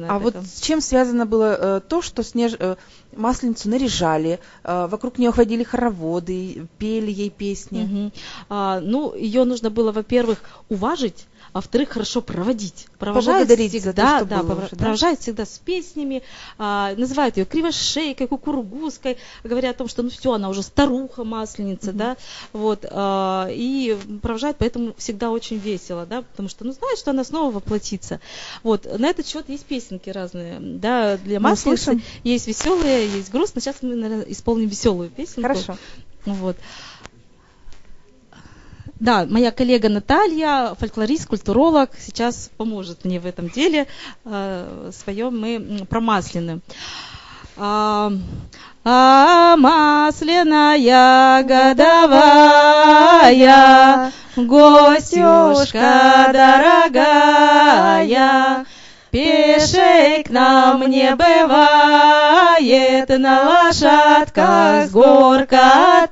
масляная. 0.08 0.16
А 0.16 0.18
вот 0.18 0.46
с 0.46 0.60
чем 0.60 0.80
связано 0.80 1.26
было 1.26 1.56
э, 1.58 1.80
то, 1.80 2.02
что 2.02 2.22
снеж... 2.22 2.54
э, 2.58 2.76
масленицу 3.16 3.68
наряжали, 3.68 4.40
э, 4.62 4.86
вокруг 4.90 5.18
нее 5.18 5.32
ходили 5.32 5.62
хороводы, 5.62 6.66
пели 6.78 7.10
ей 7.10 7.30
песни? 7.30 7.84
Угу. 7.84 8.12
А, 8.50 8.80
ну, 8.80 9.14
ее 9.14 9.44
нужно 9.44 9.70
было, 9.70 9.92
во-первых, 9.92 10.38
уважить 10.68 11.26
а 11.54 11.58
во-вторых, 11.58 11.90
хорошо 11.90 12.20
проводить. 12.20 12.88
Провожают 12.98 13.48
всегда, 13.48 14.18
то, 14.18 14.24
что 14.24 14.24
да, 14.26 14.42
было 14.42 14.58
уже, 14.58 14.70
да? 14.72 14.76
провожают 14.76 15.20
всегда 15.20 15.46
с 15.46 15.60
песнями, 15.60 16.24
а, 16.58 16.92
называют 16.96 17.36
ее 17.36 17.44
кривошейкой, 17.44 18.26
кукургузкой, 18.26 19.18
говорят 19.44 19.76
о 19.76 19.78
том, 19.78 19.88
что 19.88 20.02
ну 20.02 20.10
все, 20.10 20.32
она 20.32 20.48
уже 20.48 20.64
старуха, 20.64 21.22
масленица, 21.22 21.90
mm-hmm. 21.90 21.96
да, 21.96 22.16
вот, 22.52 22.84
а, 22.90 23.46
и 23.52 23.96
провожают, 24.20 24.56
поэтому 24.58 24.94
всегда 24.98 25.30
очень 25.30 25.58
весело, 25.58 26.06
да, 26.06 26.22
потому 26.22 26.48
что, 26.48 26.64
ну, 26.64 26.72
знают, 26.72 26.98
что 26.98 27.12
она 27.12 27.22
снова 27.22 27.52
воплотится. 27.52 28.18
Вот, 28.64 28.86
на 28.98 29.06
этот 29.06 29.28
счет 29.28 29.48
есть 29.48 29.64
песенки 29.64 30.10
разные, 30.10 30.58
да, 30.58 31.16
для 31.18 31.38
масленицы 31.38 32.02
есть 32.24 32.48
веселые, 32.48 33.03
есть 33.06 33.30
грустные. 33.30 33.62
Сейчас 33.62 33.76
мы, 33.82 33.94
наверное, 33.94 34.26
исполним 34.26 34.68
веселую 34.68 35.10
песенку. 35.10 35.42
Хорошо. 35.42 35.76
Вот. 36.24 36.56
Да, 39.00 39.26
моя 39.28 39.50
коллега 39.50 39.88
Наталья, 39.88 40.74
фольклорист, 40.78 41.26
культуролог, 41.26 41.90
сейчас 41.98 42.50
поможет 42.56 43.04
мне 43.04 43.20
в 43.20 43.26
этом 43.26 43.50
деле 43.50 43.86
э, 44.24 44.90
своем. 44.92 45.38
Мы 45.38 45.84
промаслены. 45.88 46.60
Э, 47.56 48.10
а 48.86 49.56
масляная 49.56 51.42
годовая, 51.42 52.52
гостюшка 54.36 56.28
дорогая, 56.30 58.04
Пешей 59.14 60.24
к 60.24 60.30
нам 60.30 60.90
не 60.90 61.14
бывает, 61.14 63.08
на 63.10 63.44
лошадках 63.44 64.88
с 64.88 64.90
гор 64.90 65.46
катает. 65.46 66.10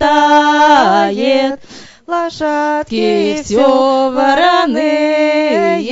Лошадки 2.06 3.40
все 3.42 4.09
вороные, 4.09 5.82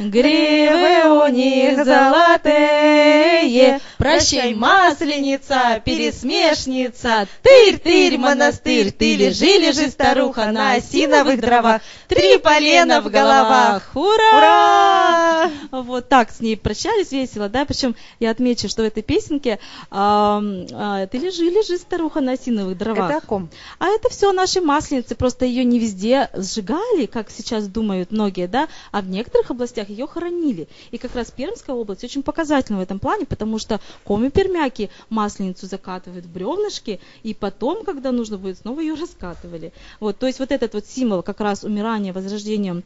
гривы 0.00 1.24
у 1.24 1.28
них 1.28 1.84
золотые. 1.84 3.78
Прощай, 4.04 4.52
масленица, 4.52 5.80
пересмешница, 5.82 7.26
тырь-тырь, 7.42 8.18
монастырь, 8.18 8.92
ты 8.92 9.16
лежи, 9.16 9.56
лежи, 9.56 9.88
старуха, 9.88 10.52
на 10.52 10.72
осиновых 10.72 11.40
дровах, 11.40 11.80
три 12.06 12.36
полена 12.36 13.00
в 13.00 13.08
головах. 13.08 13.90
Ура! 13.94 14.10
Ура! 14.36 15.50
Вот 15.70 16.10
так 16.10 16.30
с 16.32 16.40
ней 16.40 16.54
прощались 16.54 17.12
весело, 17.12 17.48
да, 17.48 17.64
причем 17.64 17.96
я 18.20 18.32
отмечу, 18.32 18.68
что 18.68 18.82
в 18.82 18.84
этой 18.84 19.02
песенке 19.02 19.58
а, 19.90 20.42
а, 20.72 21.06
ты 21.06 21.16
лежи, 21.16 21.44
лежи, 21.44 21.78
старуха, 21.78 22.20
на 22.20 22.32
осиновых 22.32 22.76
дровах. 22.76 23.08
Это 23.08 23.18
о 23.18 23.26
ком? 23.26 23.48
А 23.78 23.86
это 23.88 24.10
все 24.10 24.32
наши 24.32 24.60
масленицы, 24.60 25.14
просто 25.14 25.46
ее 25.46 25.64
не 25.64 25.78
везде 25.78 26.28
сжигали, 26.34 27.06
как 27.06 27.30
сейчас 27.30 27.68
думают 27.68 28.12
многие, 28.12 28.48
да, 28.48 28.68
а 28.92 29.00
в 29.00 29.08
некоторых 29.08 29.50
областях 29.50 29.88
ее 29.88 30.06
хоронили. 30.06 30.68
И 30.90 30.98
как 30.98 31.14
раз 31.14 31.30
Пермская 31.30 31.74
область 31.74 32.04
очень 32.04 32.22
показательна 32.22 32.80
в 32.80 32.82
этом 32.82 32.98
плане, 32.98 33.24
потому 33.24 33.58
что 33.58 33.80
коми-пермяки 34.04 34.90
масленицу 35.08 35.66
закатывают 35.66 36.26
в 36.26 36.32
бревнышки, 36.32 37.00
и 37.22 37.34
потом, 37.34 37.84
когда 37.84 38.12
нужно 38.12 38.38
будет, 38.38 38.58
снова 38.58 38.80
ее 38.80 38.94
раскатывали. 38.94 39.72
Вот, 40.00 40.18
то 40.18 40.26
есть 40.26 40.38
вот 40.38 40.50
этот 40.50 40.74
вот 40.74 40.86
символ 40.86 41.22
как 41.22 41.40
раз 41.40 41.64
умирания, 41.64 42.12
возрождения 42.12 42.82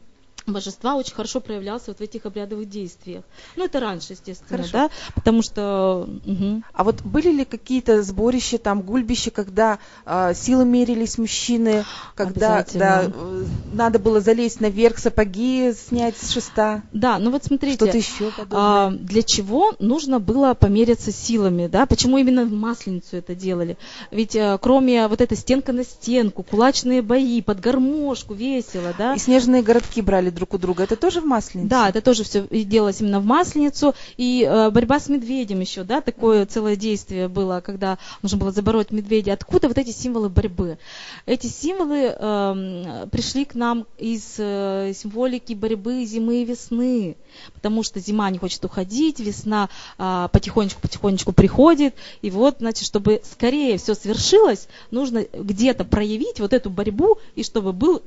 божества 0.53 0.95
очень 0.95 1.13
хорошо 1.13 1.39
проявлялся 1.39 1.85
вот 1.87 1.99
в 1.99 2.01
этих 2.01 2.25
обрядовых 2.25 2.69
действиях. 2.69 3.23
Ну, 3.55 3.65
это 3.65 3.79
раньше, 3.79 4.13
естественно, 4.13 4.49
хорошо. 4.49 4.71
да, 4.71 4.89
потому 5.15 5.41
что... 5.41 6.07
Угу. 6.25 6.63
А 6.73 6.83
вот 6.83 7.01
были 7.01 7.31
ли 7.31 7.45
какие-то 7.45 8.03
сборища, 8.03 8.57
там, 8.57 8.81
гульбища, 8.81 9.31
когда 9.31 9.79
э, 10.05 10.33
силы 10.35 10.65
мерились 10.65 11.17
мужчины, 11.17 11.85
когда 12.15 12.65
да, 12.73 13.03
э, 13.05 13.45
надо 13.73 13.99
было 13.99 14.21
залезть 14.21 14.61
наверх, 14.61 14.97
сапоги 14.99 15.73
снять 15.73 16.17
с 16.17 16.31
шеста? 16.31 16.83
Да, 16.93 17.19
ну 17.19 17.31
вот 17.31 17.43
смотрите. 17.43 17.75
Что-то 17.75 17.97
еще 17.97 18.31
подобное. 18.31 18.59
А, 18.59 18.91
для 18.91 19.23
чего 19.23 19.73
нужно 19.79 20.19
было 20.19 20.53
помериться 20.53 21.11
силами, 21.11 21.67
да? 21.67 21.85
Почему 21.85 22.17
именно 22.17 22.45
в 22.45 22.51
Масленицу 22.51 23.17
это 23.17 23.35
делали? 23.35 23.77
Ведь 24.11 24.35
а, 24.35 24.57
кроме 24.57 25.07
вот 25.07 25.21
этой 25.21 25.37
стенка 25.37 25.73
на 25.73 25.83
стенку, 25.83 26.43
кулачные 26.43 27.01
бои, 27.01 27.41
под 27.41 27.59
гармошку, 27.59 28.33
весело, 28.33 28.93
да? 28.97 29.15
И 29.15 29.19
снежные 29.19 29.61
городки 29.61 30.01
брали 30.01 30.29
друг 30.39 30.53
у 30.53 30.57
друга. 30.57 30.83
Это 30.83 30.95
тоже 30.95 31.21
в 31.21 31.25
Масленицу? 31.25 31.69
Да, 31.69 31.89
это 31.89 32.01
тоже 32.01 32.23
все 32.23 32.47
делалось 32.49 33.01
именно 33.01 33.19
в 33.19 33.25
Масленицу. 33.25 33.93
И 34.17 34.47
э, 34.49 34.69
борьба 34.71 34.99
с 34.99 35.09
медведем 35.09 35.59
еще, 35.59 35.83
да, 35.83 36.01
такое 36.01 36.45
целое 36.45 36.75
действие 36.75 37.27
было, 37.27 37.61
когда 37.63 37.97
нужно 38.21 38.37
было 38.37 38.51
забороть 38.51 38.91
медведя. 38.91 39.33
Откуда 39.33 39.67
вот 39.67 39.77
эти 39.77 39.91
символы 39.91 40.29
борьбы? 40.29 40.77
Эти 41.25 41.47
символы 41.47 42.15
э, 42.17 43.07
пришли 43.11 43.45
к 43.45 43.53
нам 43.53 43.85
из 43.97 44.35
э, 44.37 44.93
символики 44.95 45.53
борьбы 45.53 46.05
зимы 46.05 46.41
и 46.41 46.45
весны. 46.45 47.17
Потому 47.53 47.83
что 47.83 47.99
зима 47.99 48.29
не 48.29 48.37
хочет 48.37 48.63
уходить, 48.63 49.19
весна 49.19 49.69
э, 49.97 50.29
потихонечку-потихонечку 50.31 51.33
приходит. 51.33 51.93
И 52.21 52.31
вот, 52.31 52.57
значит, 52.59 52.85
чтобы 52.85 53.21
скорее 53.29 53.77
все 53.77 53.93
свершилось, 53.93 54.67
нужно 54.89 55.25
где-то 55.33 55.83
проявить 55.83 56.39
вот 56.39 56.53
эту 56.53 56.69
борьбу, 56.69 57.17
и 57.35 57.43
чтобы 57.43 57.73
был 57.73 58.01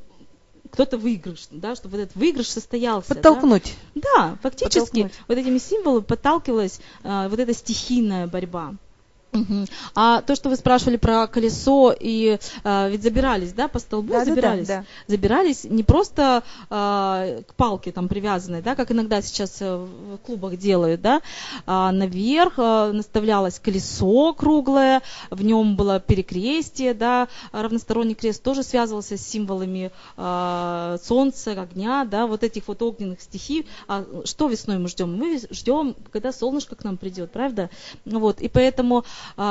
кто-то 0.72 0.96
выигрыш, 0.96 1.48
да, 1.50 1.76
чтобы 1.76 1.98
вот 1.98 2.04
этот 2.04 2.16
выигрыш 2.16 2.48
состоялся. 2.48 3.14
Подтолкнуть. 3.14 3.76
Да, 3.94 4.02
да 4.14 4.38
фактически 4.42 5.02
Подтолкнуть. 5.02 5.12
вот 5.28 5.38
этими 5.38 5.58
символами 5.58 6.02
подталкивалась 6.02 6.80
а, 7.04 7.28
вот 7.28 7.38
эта 7.38 7.52
стихийная 7.52 8.26
борьба. 8.26 8.74
Угу. 9.32 9.66
А 9.94 10.20
то, 10.22 10.34
что 10.34 10.50
вы 10.50 10.56
спрашивали 10.56 10.96
про 10.96 11.26
колесо, 11.26 11.94
и 11.98 12.38
а, 12.64 12.88
ведь 12.88 13.02
забирались, 13.02 13.52
да, 13.54 13.66
по 13.66 13.78
столбу 13.78 14.12
да, 14.12 14.24
забирались. 14.24 14.68
Да, 14.68 14.76
да, 14.76 14.80
да. 14.82 15.12
Забирались 15.14 15.64
не 15.64 15.82
просто 15.82 16.42
а, 16.68 17.40
к 17.46 17.54
палке 17.54 17.92
там 17.92 18.08
привязанной, 18.08 18.60
да, 18.60 18.74
как 18.74 18.90
иногда 18.90 19.22
сейчас 19.22 19.62
э, 19.62 19.76
в 19.76 20.18
клубах 20.18 20.58
делают, 20.58 21.00
да, 21.00 21.22
а 21.66 21.92
наверх 21.92 22.54
а, 22.58 22.92
наставлялось 22.92 23.58
колесо 23.58 24.34
круглое, 24.34 25.00
в 25.30 25.42
нем 25.42 25.76
было 25.76 25.98
перекрестие, 25.98 26.92
да, 26.92 27.28
равносторонний 27.52 28.14
крест 28.14 28.42
тоже 28.42 28.62
связывался 28.62 29.16
с 29.16 29.26
символами 29.26 29.92
а, 30.18 30.98
солнца, 31.02 31.52
огня, 31.52 32.04
да, 32.04 32.26
вот 32.26 32.44
этих 32.44 32.68
вот 32.68 32.82
огненных 32.82 33.22
стихий. 33.22 33.66
А 33.88 34.04
что 34.24 34.48
весной 34.48 34.78
мы 34.78 34.88
ждем? 34.88 35.16
Мы 35.16 35.40
ждем, 35.50 35.96
когда 36.10 36.32
солнышко 36.32 36.76
к 36.76 36.84
нам 36.84 36.98
придет, 36.98 37.32
правда? 37.32 37.70
Вот, 38.04 38.40
и 38.42 38.48
поэтому 38.48 39.04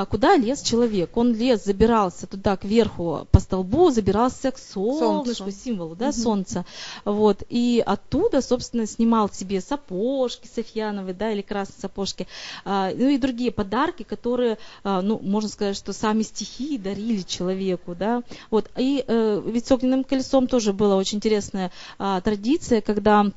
куда 0.09 0.35
лез 0.37 0.61
человек. 0.61 1.15
Он 1.17 1.33
лез, 1.33 1.63
забирался 1.63 2.27
туда 2.27 2.57
кверху 2.57 3.27
по 3.31 3.39
столбу, 3.39 3.89
забирался 3.91 4.51
к 4.51 4.57
солнышку, 4.57 5.43
Солнцу. 5.45 5.63
символу 5.63 5.95
да, 5.95 6.09
угу. 6.09 6.13
солнца. 6.13 6.65
Вот, 7.05 7.43
и 7.49 7.83
оттуда, 7.85 8.41
собственно, 8.41 8.85
снимал 8.85 9.29
себе 9.29 9.61
сапожки 9.61 10.47
софьяновые, 10.47 11.13
да, 11.13 11.31
или 11.31 11.41
красные 11.41 11.79
сапожки, 11.79 12.27
а, 12.65 12.91
ну 12.93 13.07
и 13.07 13.17
другие 13.17 13.51
подарки, 13.51 14.03
которые, 14.03 14.57
а, 14.83 15.01
ну, 15.01 15.19
можно 15.21 15.49
сказать, 15.49 15.75
что 15.75 15.93
сами 15.93 16.23
стихии 16.23 16.77
дарили 16.77 17.21
человеку, 17.21 17.95
да. 17.95 18.23
Вот, 18.49 18.69
и 18.77 19.03
э, 19.07 19.41
ведь 19.45 19.67
с 19.67 19.71
огненным 19.71 20.03
колесом 20.03 20.47
тоже 20.47 20.73
была 20.73 20.95
очень 20.95 21.17
интересная 21.17 21.71
а, 21.99 22.21
традиция, 22.21 22.81
когда 22.81 23.27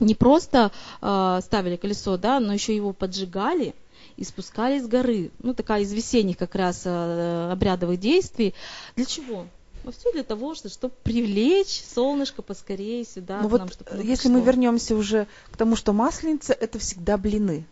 не 0.00 0.14
просто 0.14 0.70
э, 1.00 1.40
ставили 1.42 1.76
колесо, 1.76 2.16
да, 2.16 2.38
но 2.40 2.52
еще 2.52 2.76
его 2.76 2.92
поджигали, 2.92 3.74
и 4.18 4.24
спускались 4.24 4.82
с 4.82 4.88
горы. 4.88 5.30
Ну, 5.38 5.54
такая 5.54 5.82
из 5.82 5.92
весенних 5.92 6.36
как 6.36 6.56
раз 6.56 6.82
э, 6.84 7.50
обрядовых 7.52 8.00
действий. 8.00 8.52
Для 8.96 9.06
чего? 9.06 9.46
Ну, 9.84 9.92
все 9.92 10.12
для 10.12 10.24
того, 10.24 10.56
чтобы 10.56 10.92
привлечь 11.04 11.84
солнышко 11.94 12.42
поскорее 12.42 13.04
сюда. 13.04 13.40
Ну, 13.42 13.48
вот 13.48 13.60
нам, 13.60 14.00
если 14.00 14.28
мы 14.28 14.40
вернемся 14.40 14.96
уже 14.96 15.28
к 15.52 15.56
тому, 15.56 15.76
что 15.76 15.92
масленица 15.92 16.52
это 16.52 16.80
всегда 16.80 17.16
блины. 17.16 17.64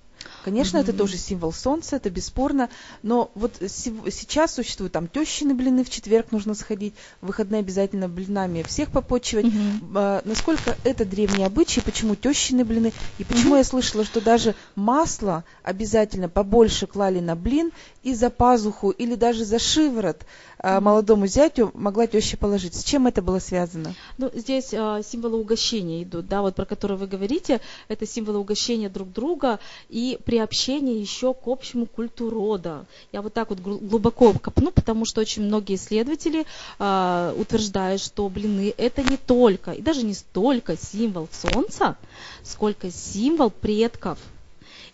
Конечно, 0.44 0.78
mm-hmm. 0.78 0.82
это 0.82 0.92
тоже 0.92 1.16
символ 1.16 1.52
солнца, 1.52 1.96
это 1.96 2.10
бесспорно, 2.10 2.68
но 3.02 3.30
вот 3.34 3.56
сейчас 3.60 4.54
существуют 4.54 4.92
там 4.92 5.08
тещины 5.08 5.54
блины, 5.54 5.84
в 5.84 5.90
четверг 5.90 6.30
нужно 6.30 6.54
сходить, 6.54 6.94
в 7.20 7.26
выходные 7.26 7.60
обязательно 7.60 8.08
блинами 8.08 8.62
всех 8.62 8.90
попочивать. 8.90 9.46
Mm-hmm. 9.46 9.92
А, 9.94 10.22
насколько 10.24 10.76
это 10.84 11.04
древние 11.04 11.46
обычаи, 11.46 11.80
почему 11.80 12.14
тещины 12.14 12.64
блины, 12.64 12.92
и 13.18 13.24
почему 13.24 13.54
mm-hmm. 13.54 13.58
я 13.58 13.64
слышала, 13.64 14.04
что 14.04 14.20
даже 14.20 14.54
масло 14.74 15.44
обязательно 15.62 16.28
побольше 16.28 16.86
клали 16.86 17.20
на 17.20 17.34
блин 17.34 17.72
и 18.06 18.14
за 18.14 18.30
пазуху 18.30 18.90
или 18.90 19.16
даже 19.16 19.44
за 19.44 19.58
шиворот 19.58 20.18
а, 20.58 20.80
молодому 20.80 21.26
зятю 21.26 21.72
могла 21.74 22.06
теща 22.06 22.36
положить. 22.36 22.76
С 22.76 22.84
чем 22.84 23.08
это 23.08 23.20
было 23.20 23.40
связано? 23.40 23.96
Ну, 24.16 24.30
здесь 24.32 24.72
а, 24.74 25.02
символы 25.02 25.38
угощения 25.38 26.04
идут, 26.04 26.28
да, 26.28 26.40
вот 26.40 26.54
про 26.54 26.64
которые 26.66 26.98
вы 26.98 27.08
говорите, 27.08 27.60
это 27.88 28.06
символы 28.06 28.38
угощения 28.38 28.88
друг 28.88 29.12
друга 29.12 29.58
и 29.88 30.20
приобщения 30.24 31.00
еще 31.00 31.34
к 31.34 31.48
общему 31.48 31.86
культу 31.86 32.30
рода. 32.30 32.86
Я 33.10 33.22
вот 33.22 33.34
так 33.34 33.50
вот 33.50 33.58
глубоко 33.58 34.32
копну, 34.34 34.70
потому 34.70 35.04
что 35.04 35.20
очень 35.20 35.42
многие 35.42 35.74
исследователи 35.74 36.46
а, 36.78 37.34
утверждают, 37.36 38.00
что 38.00 38.28
блины 38.28 38.72
это 38.76 39.02
не 39.02 39.16
только, 39.16 39.72
и 39.72 39.82
даже 39.82 40.04
не 40.04 40.14
столько 40.14 40.76
символ 40.76 41.28
солнца, 41.32 41.96
сколько 42.44 42.88
символ 42.92 43.50
предков– 43.50 44.20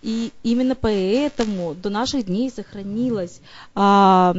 и 0.02 0.32
именно 0.42 0.74
поэтому 0.74 1.74
до 1.74 1.88
наших 1.88 2.26
дней 2.26 2.50
сохранилась 2.50 3.40
а, 3.74 4.34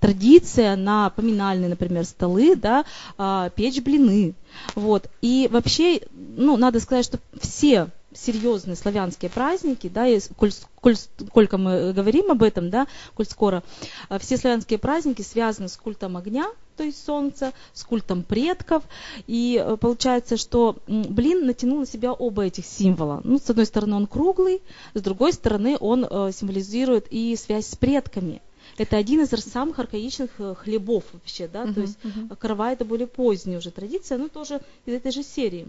традиция 0.00 0.76
на 0.76 1.10
поминальные, 1.10 1.70
например, 1.70 2.04
столы, 2.04 2.54
да, 2.54 2.84
а, 3.16 3.48
печь 3.50 3.80
блины. 3.80 4.34
Вот. 4.74 5.08
И 5.22 5.48
вообще, 5.50 6.02
ну, 6.12 6.56
надо 6.56 6.78
сказать, 6.80 7.06
что 7.06 7.18
все 7.40 7.88
серьезные 8.14 8.76
славянские 8.76 9.30
праздники, 9.30 9.88
да, 9.88 10.06
и 10.06 10.20
коль, 10.36 10.52
коль, 10.80 10.96
сколько 10.96 11.56
мы 11.56 11.92
говорим 11.92 12.30
об 12.30 12.42
этом, 12.42 12.68
да, 12.70 12.86
коль 13.14 13.26
скоро, 13.26 13.62
а, 14.08 14.18
все 14.18 14.36
славянские 14.36 14.78
праздники 14.78 15.22
связаны 15.22 15.68
с 15.68 15.76
культом 15.76 16.16
огня, 16.16 16.46
то 16.78 16.84
есть 16.84 17.04
солнца, 17.04 17.52
с 17.74 17.82
культом 17.82 18.22
предков, 18.22 18.84
и 19.26 19.62
э, 19.62 19.76
получается, 19.76 20.36
что 20.36 20.76
блин 20.86 21.44
натянул 21.44 21.80
на 21.80 21.86
себя 21.86 22.12
оба 22.12 22.44
этих 22.44 22.64
символа. 22.64 23.20
Ну, 23.24 23.38
с 23.38 23.50
одной 23.50 23.66
стороны, 23.66 23.96
он 23.96 24.06
круглый, 24.06 24.62
с 24.94 25.02
другой 25.02 25.32
стороны, 25.32 25.76
он 25.80 26.06
э, 26.08 26.30
символизирует 26.32 27.08
и 27.10 27.34
связь 27.36 27.66
с 27.66 27.76
предками. 27.76 28.40
Это 28.76 28.96
один 28.96 29.22
из 29.22 29.30
самых 29.30 29.80
архаичных 29.80 30.30
э, 30.38 30.54
хлебов 30.54 31.02
вообще, 31.12 31.48
да, 31.48 31.64
uh-huh, 31.64 31.74
то 31.74 31.80
есть 31.80 31.98
uh-huh. 32.04 32.36
карава 32.36 32.72
это 32.72 32.84
более 32.84 33.08
поздняя 33.08 33.58
уже 33.58 33.72
традиция, 33.72 34.18
но 34.18 34.28
тоже 34.28 34.60
из 34.86 34.94
этой 34.94 35.10
же 35.10 35.24
серии. 35.24 35.66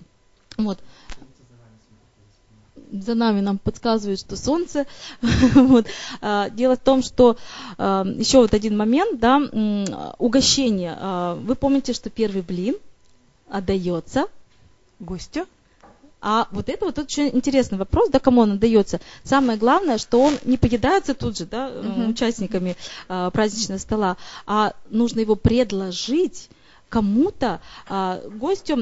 Вот. 0.58 0.78
За 2.92 3.16
нами 3.16 3.42
нам 3.42 3.58
подсказывают, 3.58 4.20
что 4.20 4.36
солнце. 4.36 4.86
вот. 5.22 5.86
а, 6.22 6.50
дело 6.50 6.76
в 6.76 6.80
том, 6.80 7.02
что 7.02 7.38
а, 7.78 8.06
еще 8.06 8.40
вот 8.40 8.54
один 8.54 8.78
момент, 8.78 9.20
да, 9.20 9.42
угощение. 10.18 10.98
А, 11.00 11.36
вы 11.36 11.56
помните, 11.56 11.94
что 11.94 12.10
первый 12.10 12.42
блин 12.42 12.76
отдается 13.50 14.28
гостю? 15.00 15.48
А 16.22 16.50
вот 16.52 16.68
это 16.68 16.86
вот 16.86 17.00
очень 17.00 17.30
интересный 17.30 17.78
вопрос, 17.78 18.10
да, 18.10 18.20
кому 18.20 18.42
он 18.42 18.54
отдается. 18.54 19.00
Самое 19.24 19.58
главное, 19.58 19.98
что 19.98 20.22
он 20.22 20.38
не 20.44 20.58
поедается 20.58 21.14
тут 21.14 21.38
же, 21.38 21.46
да, 21.46 21.70
uh-huh. 21.70 22.10
участниками 22.10 22.76
а, 23.08 23.30
праздничного 23.30 23.80
стола, 23.80 24.18
а 24.46 24.74
нужно 24.90 25.22
его 25.22 25.36
предложить 25.36 26.50
кому-то, 26.90 27.62
а, 27.88 28.22
гостю, 28.28 28.76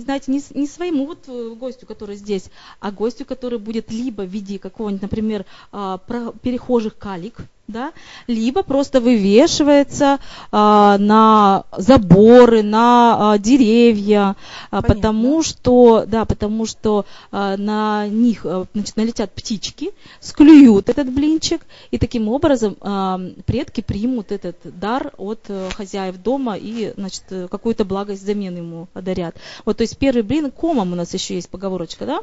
знаете, 0.00 0.32
не, 0.32 0.42
не 0.54 0.66
своему 0.66 1.06
вот 1.06 1.28
э, 1.28 1.54
гостю, 1.54 1.86
который 1.86 2.16
здесь, 2.16 2.50
а 2.80 2.90
гостю, 2.90 3.24
который 3.24 3.58
будет 3.58 3.90
либо 3.90 4.22
в 4.22 4.28
виде 4.28 4.58
какого-нибудь, 4.58 5.02
например, 5.02 5.44
а, 5.72 5.98
перехожих 6.42 6.96
калик, 6.96 7.38
да, 7.70 7.92
либо 8.26 8.62
просто 8.62 9.00
вывешивается 9.00 10.18
а, 10.52 10.98
на 10.98 11.64
заборы, 11.76 12.62
на 12.62 13.32
а, 13.32 13.38
деревья, 13.38 14.36
а, 14.70 14.82
потому 14.82 15.42
что, 15.42 16.04
да, 16.06 16.24
потому 16.24 16.66
что 16.66 17.06
а, 17.30 17.56
на 17.56 18.06
них 18.08 18.44
а, 18.44 18.66
значит, 18.74 18.96
налетят 18.96 19.32
птички, 19.32 19.92
склюют 20.20 20.88
этот 20.88 21.12
блинчик, 21.12 21.62
и 21.90 21.98
таким 21.98 22.28
образом 22.28 22.76
а, 22.80 23.20
предки 23.46 23.80
примут 23.80 24.32
этот 24.32 24.56
дар 24.64 25.12
от 25.16 25.40
а, 25.48 25.68
хозяев 25.74 26.16
дома 26.22 26.56
и, 26.56 26.92
значит, 26.96 27.24
какую-то 27.50 27.84
благость 27.84 28.22
взамен 28.22 28.56
ему 28.56 28.88
одарят. 28.94 29.36
Вот, 29.64 29.78
то 29.78 29.82
есть 29.82 29.96
первый 29.98 30.22
блин 30.22 30.50
комом 30.50 30.92
у 30.92 30.96
нас 30.96 31.12
еще 31.14 31.34
есть 31.34 31.48
поговорочка, 31.48 32.06
да. 32.06 32.20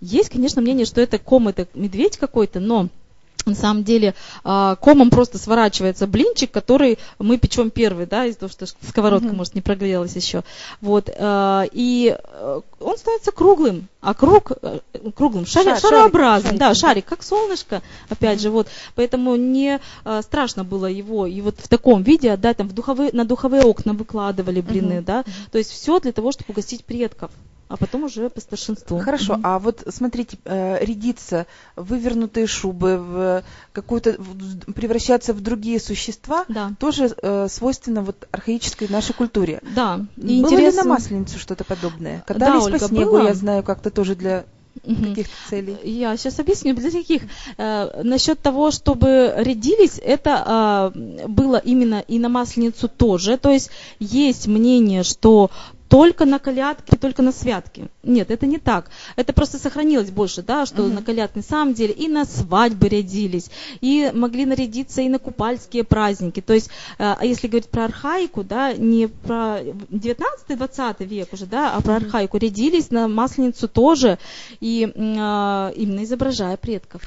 Есть, 0.00 0.30
конечно, 0.30 0.62
мнение, 0.62 0.86
что 0.86 1.00
это 1.00 1.18
ком, 1.18 1.48
это 1.48 1.68
медведь 1.74 2.16
какой-то, 2.16 2.60
но 2.60 2.88
на 3.46 3.54
самом 3.54 3.84
деле 3.84 4.14
а, 4.44 4.76
комом 4.76 5.10
просто 5.10 5.38
сворачивается 5.38 6.06
блинчик, 6.06 6.50
который 6.50 6.98
мы 7.18 7.38
печем 7.38 7.70
первый, 7.70 8.06
да, 8.06 8.26
из-за 8.26 8.40
того, 8.40 8.52
что 8.52 8.66
сковородка, 8.66 9.28
mm-hmm. 9.28 9.36
может, 9.36 9.54
не 9.54 9.60
прогрелась 9.60 10.16
еще. 10.16 10.42
Вот, 10.80 11.10
а, 11.16 11.64
и 11.72 12.16
э, 12.16 12.60
он 12.80 12.96
становится 12.96 13.32
круглым, 13.32 13.88
а 14.00 14.14
круг 14.14 14.52
э, 14.62 14.80
круглым, 15.14 15.46
шар, 15.46 15.64
Шар, 15.64 15.80
шарообразным, 15.80 16.52
шарик, 16.52 16.58
да, 16.58 16.74
шарик, 16.74 17.04
как 17.04 17.22
солнышко, 17.22 17.82
опять 18.08 18.38
mm-hmm. 18.38 18.42
же, 18.42 18.50
вот, 18.50 18.68
поэтому 18.94 19.36
не 19.36 19.80
страшно 20.22 20.64
было 20.64 20.86
его 20.86 21.26
и 21.26 21.40
вот 21.40 21.56
в 21.58 21.68
таком 21.68 22.02
виде 22.02 22.30
отдать, 22.32 22.56
там, 22.56 22.68
в 22.68 22.72
духовые, 22.72 23.10
на 23.12 23.24
духовые 23.24 23.62
окна 23.62 23.92
выкладывали 23.92 24.60
блины, 24.60 24.94
mm-hmm. 24.94 25.04
да, 25.04 25.24
то 25.50 25.58
есть 25.58 25.70
все 25.70 26.00
для 26.00 26.12
того, 26.12 26.32
чтобы 26.32 26.52
угостить 26.52 26.84
предков 26.84 27.30
а 27.70 27.76
потом 27.76 28.04
уже 28.04 28.28
по 28.28 28.40
старшинству. 28.40 28.98
Хорошо, 28.98 29.34
mm-hmm. 29.34 29.40
а 29.44 29.58
вот 29.60 29.84
смотрите, 29.88 30.38
э, 30.44 30.84
рядиться, 30.84 31.46
вывернутые 31.76 32.48
шубы, 32.48 32.96
в 32.98 33.44
какую-то 33.72 34.16
превращаться 34.74 35.32
в 35.32 35.40
другие 35.40 35.78
существа, 35.78 36.44
да. 36.48 36.72
тоже 36.80 37.14
э, 37.22 37.46
свойственно 37.48 38.02
вот 38.02 38.26
архаической 38.32 38.88
нашей 38.88 39.14
культуре. 39.14 39.60
Да. 39.74 40.00
И 40.16 40.42
было 40.42 40.52
интересно... 40.52 40.80
ли 40.80 40.88
на 40.88 40.94
Масленицу 40.94 41.38
что-то 41.38 41.62
подобное? 41.62 42.24
Катались 42.26 42.60
да, 42.60 42.66
Ольга, 42.66 42.78
по 42.80 42.88
снегу, 42.88 43.10
было. 43.12 43.28
я 43.28 43.34
знаю, 43.34 43.62
как-то 43.62 43.90
тоже 43.90 44.16
для 44.16 44.44
каких-то 44.84 45.34
целей? 45.48 45.76
Я 45.84 46.16
сейчас 46.16 46.40
объясню, 46.40 46.74
для 46.74 46.90
каких. 46.90 47.22
Э, 47.56 48.02
насчет 48.02 48.40
того, 48.40 48.72
чтобы 48.72 49.32
рядились, 49.36 50.00
это 50.02 50.92
э, 50.92 51.26
было 51.28 51.56
именно 51.56 52.00
и 52.00 52.18
на 52.18 52.28
Масленицу 52.28 52.88
тоже. 52.88 53.36
То 53.36 53.50
есть 53.50 53.70
есть 54.00 54.48
мнение, 54.48 55.04
что 55.04 55.52
только 55.90 56.24
на 56.24 56.38
колядки, 56.38 56.94
только 56.94 57.20
на 57.20 57.32
святки. 57.32 57.88
Нет, 58.04 58.30
это 58.30 58.46
не 58.46 58.58
так. 58.58 58.90
Это 59.16 59.32
просто 59.32 59.58
сохранилось 59.58 60.10
больше, 60.12 60.40
да, 60.40 60.64
что 60.64 60.84
uh-huh. 60.84 60.94
на 60.94 61.02
колядки 61.02 61.38
на 61.38 61.42
самом 61.42 61.74
деле 61.74 61.92
и 61.92 62.06
на 62.06 62.24
свадьбы 62.24 62.88
рядились, 62.88 63.50
и 63.80 64.12
могли 64.14 64.46
нарядиться 64.46 65.02
и 65.02 65.08
на 65.08 65.18
купальские 65.18 65.82
праздники. 65.82 66.40
То 66.40 66.54
есть, 66.54 66.68
э, 66.98 67.14
а 67.18 67.24
если 67.24 67.48
говорить 67.48 67.68
про 67.68 67.86
архаику, 67.86 68.44
да, 68.44 68.72
не 68.72 69.08
про 69.08 69.62
19-20 69.90 71.04
век 71.04 71.32
уже, 71.32 71.46
да, 71.46 71.74
а 71.74 71.80
про 71.80 71.96
архаику, 71.96 72.38
рядились 72.38 72.92
на 72.92 73.08
Масленицу 73.08 73.66
тоже, 73.66 74.20
и 74.60 74.84
э, 74.84 74.92
именно 74.94 76.04
изображая 76.04 76.56
предков. 76.56 77.02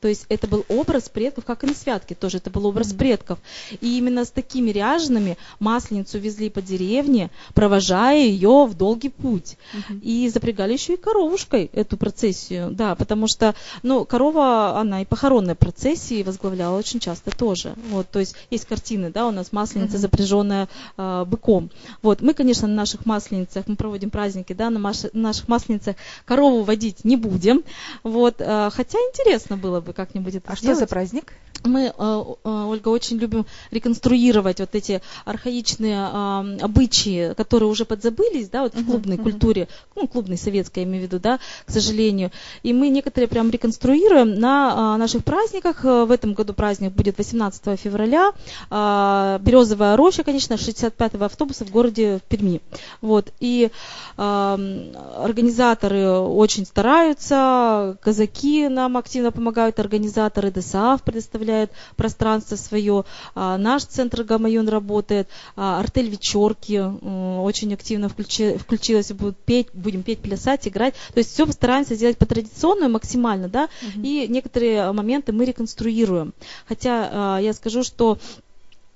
То 0.00 0.06
есть 0.08 0.26
это 0.28 0.46
был 0.46 0.64
образ 0.68 1.08
предков, 1.08 1.44
как 1.44 1.64
и 1.64 1.66
на 1.66 1.74
святке 1.74 2.14
тоже, 2.14 2.36
это 2.36 2.50
был 2.50 2.66
образ 2.66 2.92
mm-hmm. 2.92 2.98
предков. 2.98 3.38
И 3.80 3.98
именно 3.98 4.24
с 4.24 4.30
такими 4.30 4.70
ряжеными 4.70 5.36
масленицу 5.58 6.18
везли 6.18 6.50
по 6.50 6.62
деревне, 6.62 7.30
провожая 7.54 8.20
ее 8.20 8.66
в 8.66 8.74
долгий 8.74 9.08
путь. 9.08 9.56
Mm-hmm. 9.74 10.00
И 10.02 10.28
запрягали 10.28 10.74
еще 10.74 10.94
и 10.94 10.96
коровушкой 10.96 11.70
эту 11.72 11.96
процессию, 11.96 12.70
да, 12.70 12.94
потому 12.94 13.26
что, 13.26 13.54
ну, 13.82 14.04
корова, 14.04 14.78
она 14.78 15.02
и 15.02 15.04
похоронной 15.04 15.56
процессии 15.56 16.22
возглавляла 16.22 16.78
очень 16.78 17.00
часто 17.00 17.36
тоже. 17.36 17.74
Вот, 17.90 18.08
то 18.08 18.20
есть 18.20 18.36
есть 18.50 18.66
картины, 18.66 19.10
да, 19.10 19.26
у 19.26 19.32
нас 19.32 19.50
масленица 19.50 19.96
mm-hmm. 19.96 20.00
запряженная 20.00 20.68
э, 20.96 21.24
быком. 21.26 21.70
Вот, 22.02 22.20
мы, 22.20 22.34
конечно, 22.34 22.68
на 22.68 22.74
наших 22.74 23.04
масленицах, 23.04 23.66
мы 23.66 23.74
проводим 23.74 24.10
праздники, 24.10 24.52
да, 24.52 24.70
на 24.70 24.92
наших 25.12 25.48
масленицах 25.48 25.96
корову 26.24 26.62
водить 26.62 27.04
не 27.04 27.16
будем, 27.16 27.64
вот, 28.04 28.36
э, 28.38 28.70
хотя 28.72 28.98
интересно 28.98 29.56
было 29.56 29.80
бы 29.80 29.87
бы 29.88 29.94
как-нибудь 29.94 30.34
это 30.34 30.52
а 30.52 30.56
сделать. 30.56 30.76
что 30.76 30.86
за 30.86 30.88
праздник? 30.88 31.32
Мы, 31.64 31.86
э, 31.86 31.92
э, 31.98 32.24
Ольга, 32.44 32.88
очень 32.88 33.18
любим 33.18 33.44
реконструировать 33.70 34.60
вот 34.60 34.74
эти 34.74 35.02
архаичные 35.24 35.96
э, 35.96 36.58
обычаи, 36.60 37.34
которые 37.34 37.68
уже 37.68 37.84
подзабылись, 37.84 38.48
да, 38.48 38.62
вот 38.62 38.74
в 38.74 38.86
клубной 38.86 39.16
uh-huh, 39.16 39.22
культуре, 39.22 39.68
ну, 39.96 40.06
клубной 40.06 40.38
советской, 40.38 40.80
я 40.80 40.84
имею 40.84 41.02
в 41.02 41.06
виду, 41.06 41.18
да, 41.18 41.40
к 41.66 41.70
сожалению. 41.70 42.30
И 42.62 42.72
мы 42.72 42.88
некоторые 42.88 43.28
прям 43.28 43.50
реконструируем 43.50 44.38
на 44.38 44.96
наших 44.96 45.24
праздниках. 45.24 45.82
В 45.82 46.10
этом 46.10 46.34
году 46.34 46.54
праздник 46.54 46.92
будет 46.92 47.18
18 47.18 47.78
февраля. 47.78 48.32
Березовая 48.70 49.96
роща, 49.96 50.22
конечно, 50.22 50.54
65-го 50.54 51.24
автобуса 51.24 51.64
в 51.64 51.70
городе 51.70 52.20
Перми. 52.28 52.60
Вот. 53.00 53.32
И 53.40 53.70
организаторы 54.16 56.08
очень 56.10 56.66
стараются, 56.66 57.98
казаки 58.02 58.68
нам 58.68 58.96
активно 58.96 59.32
помогают 59.32 59.80
организаторы 59.80 60.50
ДСАФ 60.50 61.02
предоставляют 61.02 61.47
пространство 61.96 62.56
свое, 62.56 63.04
а, 63.34 63.58
наш 63.58 63.84
центр 63.84 64.22
Гамаюн 64.22 64.68
работает, 64.68 65.28
а, 65.56 65.80
артель 65.80 66.08
вечерки 66.08 66.78
очень 66.78 67.74
активно 67.74 68.08
включи, 68.08 68.56
включилась, 68.56 69.12
будут 69.12 69.36
петь, 69.38 69.68
будем 69.72 70.02
петь, 70.02 70.20
плясать, 70.20 70.68
играть. 70.68 70.94
То 71.12 71.18
есть 71.18 71.32
все 71.32 71.46
постараемся 71.46 71.94
сделать 71.94 72.18
по 72.18 72.26
традиционному 72.26 72.94
максимально, 72.94 73.48
да, 73.48 73.68
угу. 73.82 74.02
и 74.02 74.26
некоторые 74.28 74.92
моменты 74.92 75.32
мы 75.32 75.44
реконструируем. 75.44 76.32
Хотя 76.66 77.08
а, 77.10 77.38
я 77.38 77.52
скажу, 77.52 77.82
что 77.82 78.18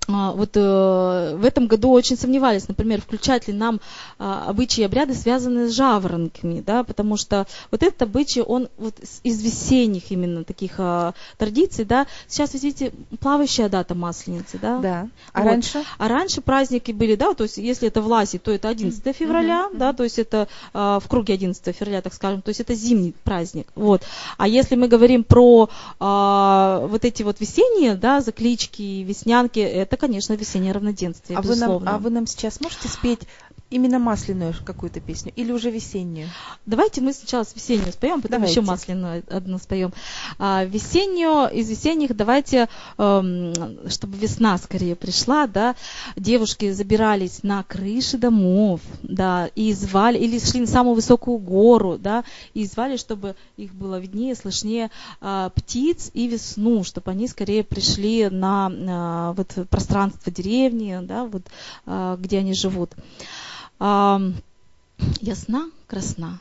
вот 0.09 0.57
э, 0.57 1.37
в 1.37 1.45
этом 1.45 1.67
году 1.67 1.91
очень 1.91 2.17
сомневались, 2.17 2.69
например, 2.69 3.01
включать 3.01 3.47
ли 3.49 3.55
нам 3.55 3.81
а, 4.19 4.47
обычаи 4.49 4.83
и 4.83 4.85
обряды, 4.85 5.15
связанные 5.15 5.69
с 5.69 5.73
жаворонками, 5.73 6.61
да, 6.61 6.83
потому 6.85 7.17
что 7.17 7.47
вот 7.71 7.83
этот 7.83 8.03
обычай, 8.03 8.43
он 8.43 8.69
вот 8.79 8.95
из 9.23 9.43
весенних 9.43 10.11
именно 10.11 10.45
таких 10.45 10.73
а, 10.79 11.15
традиций, 11.39 11.85
да, 11.85 12.07
сейчас, 12.27 12.55
видите, 12.55 12.93
плавающая 13.21 13.69
дата 13.69 13.95
Масленицы, 13.95 14.59
да. 14.61 14.79
Да. 14.79 15.09
А 15.33 15.43
вот. 15.43 15.49
раньше? 15.49 15.85
А 15.99 16.09
раньше 16.09 16.41
праздники 16.41 16.93
были, 16.93 17.15
да, 17.15 17.35
то 17.35 17.45
есть 17.45 17.59
если 17.59 17.89
это 17.89 18.03
власть, 18.03 18.41
то 18.43 18.51
это 18.51 18.69
11 18.69 19.17
февраля, 19.17 19.69
mm-hmm. 19.73 19.79
да, 19.79 19.93
то 19.93 20.05
есть 20.05 20.19
это 20.19 20.49
а, 20.73 20.99
в 21.01 21.09
круге 21.09 21.35
11 21.35 21.77
февраля, 21.77 22.03
так 22.03 22.15
скажем, 22.15 22.43
то 22.43 22.49
есть 22.49 22.61
это 22.61 22.75
зимний 22.75 23.15
праздник, 23.25 23.69
вот. 23.75 24.03
А 24.37 24.49
если 24.49 24.75
мы 24.75 24.89
говорим 24.89 25.23
про 25.25 25.71
а, 26.01 26.87
вот 26.89 27.05
эти 27.05 27.23
вот 27.23 27.41
весенние, 27.41 27.95
да, 27.95 28.21
заклички, 28.21 29.03
веснянки, 29.03 29.61
это 29.61 29.92
это, 29.93 30.01
конечно, 30.01 30.33
весеннее 30.33 30.73
равноденствие, 30.73 31.39
а 31.39 31.43
безусловно. 31.43 31.79
Вы 31.79 31.85
нам, 31.85 31.95
а 31.95 31.99
вы 31.99 32.11
нам 32.11 32.27
сейчас 32.27 32.61
можете 32.61 32.89
спеть 32.89 33.21
именно 33.73 33.99
масляную 33.99 34.55
какую-то 34.65 35.01
песню 35.01 35.33
или 35.35 35.51
уже 35.53 35.71
весеннюю? 35.71 36.29
Давайте 36.67 37.01
мы 37.01 37.13
сначала 37.13 37.45
весеннюю 37.55 37.93
споем, 37.93 38.21
потом 38.21 38.39
давайте. 38.39 38.53
еще 38.53 38.61
масляную 38.61 39.25
одну 39.31 39.59
споем. 39.59 39.93
А, 40.39 40.65
весеннюю, 40.65 41.53
из 41.53 41.69
весенних 41.71 42.15
давайте, 42.15 42.69
эм, 42.99 43.53
чтобы 43.89 44.17
весна 44.19 44.59
скорее 44.59 44.95
пришла, 44.95 45.47
да, 45.47 45.75
девушки 46.17 46.71
забирались 46.73 47.43
на 47.43 47.63
крыши 47.63 48.19
домов, 48.19 48.81
да, 49.03 49.49
и 49.55 49.73
звали, 49.73 50.19
или 50.19 50.39
шли 50.39 50.61
на 50.61 50.67
самую 50.67 50.95
высокую 50.95 51.39
гору, 51.39 51.99
да, 51.99 52.25
и 52.55 52.67
звали, 52.67 52.97
чтобы 52.97 53.35
их 53.57 53.75
было 53.75 53.99
виднее, 53.99 54.35
слышнее 54.35 54.91
э, 55.21 55.51
птиц 55.55 56.11
и 56.15 56.29
весну, 56.29 56.85
чтобы 56.85 57.11
они 57.11 57.29
скорее 57.29 57.65
пришли 57.65 58.29
на 58.29 58.71
э, 58.71 59.35
вот 59.37 59.69
пространство 59.69 60.31
деревни, 60.31 60.99
да, 61.03 61.25
вот 61.25 61.43
э, 61.87 62.17
где 62.21 62.39
они 62.39 62.55
живут 62.55 62.93
ясна, 65.21 65.63
красна. 65.87 66.39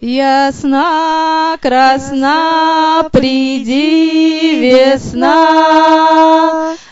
Ясна, 0.00 1.56
красна, 1.60 3.08
приди 3.12 4.58
весна, 4.60 5.34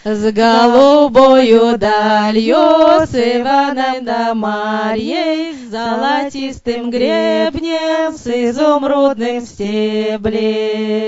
С 0.04 0.32
голубою 0.32 1.78
далью, 1.78 3.06
с 3.06 3.14
Иваном 3.14 4.04
да 4.04 4.34
Марьей, 4.34 5.54
с 5.54 5.70
золотистым 5.70 6.90
гребнем, 6.90 8.12
с 8.16 8.26
изумрудным 8.26 9.46
стеблем. 9.46 11.02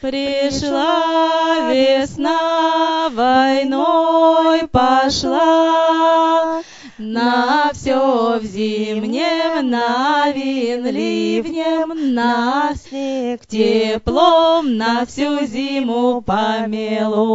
Пришла 0.00 1.70
весна, 1.72 3.08
войной 3.10 4.68
пошла, 4.68 6.62
на 6.98 7.72
все 7.74 8.38
в 8.38 8.44
зимнем, 8.44 9.68
на 9.68 10.32
вин 10.32 10.86
ливнем, 10.86 12.14
на 12.14 12.72
снег 12.74 13.44
теплом, 13.46 14.76
на 14.78 15.04
всю 15.04 15.44
зиму 15.44 16.22
помелом 16.22 17.26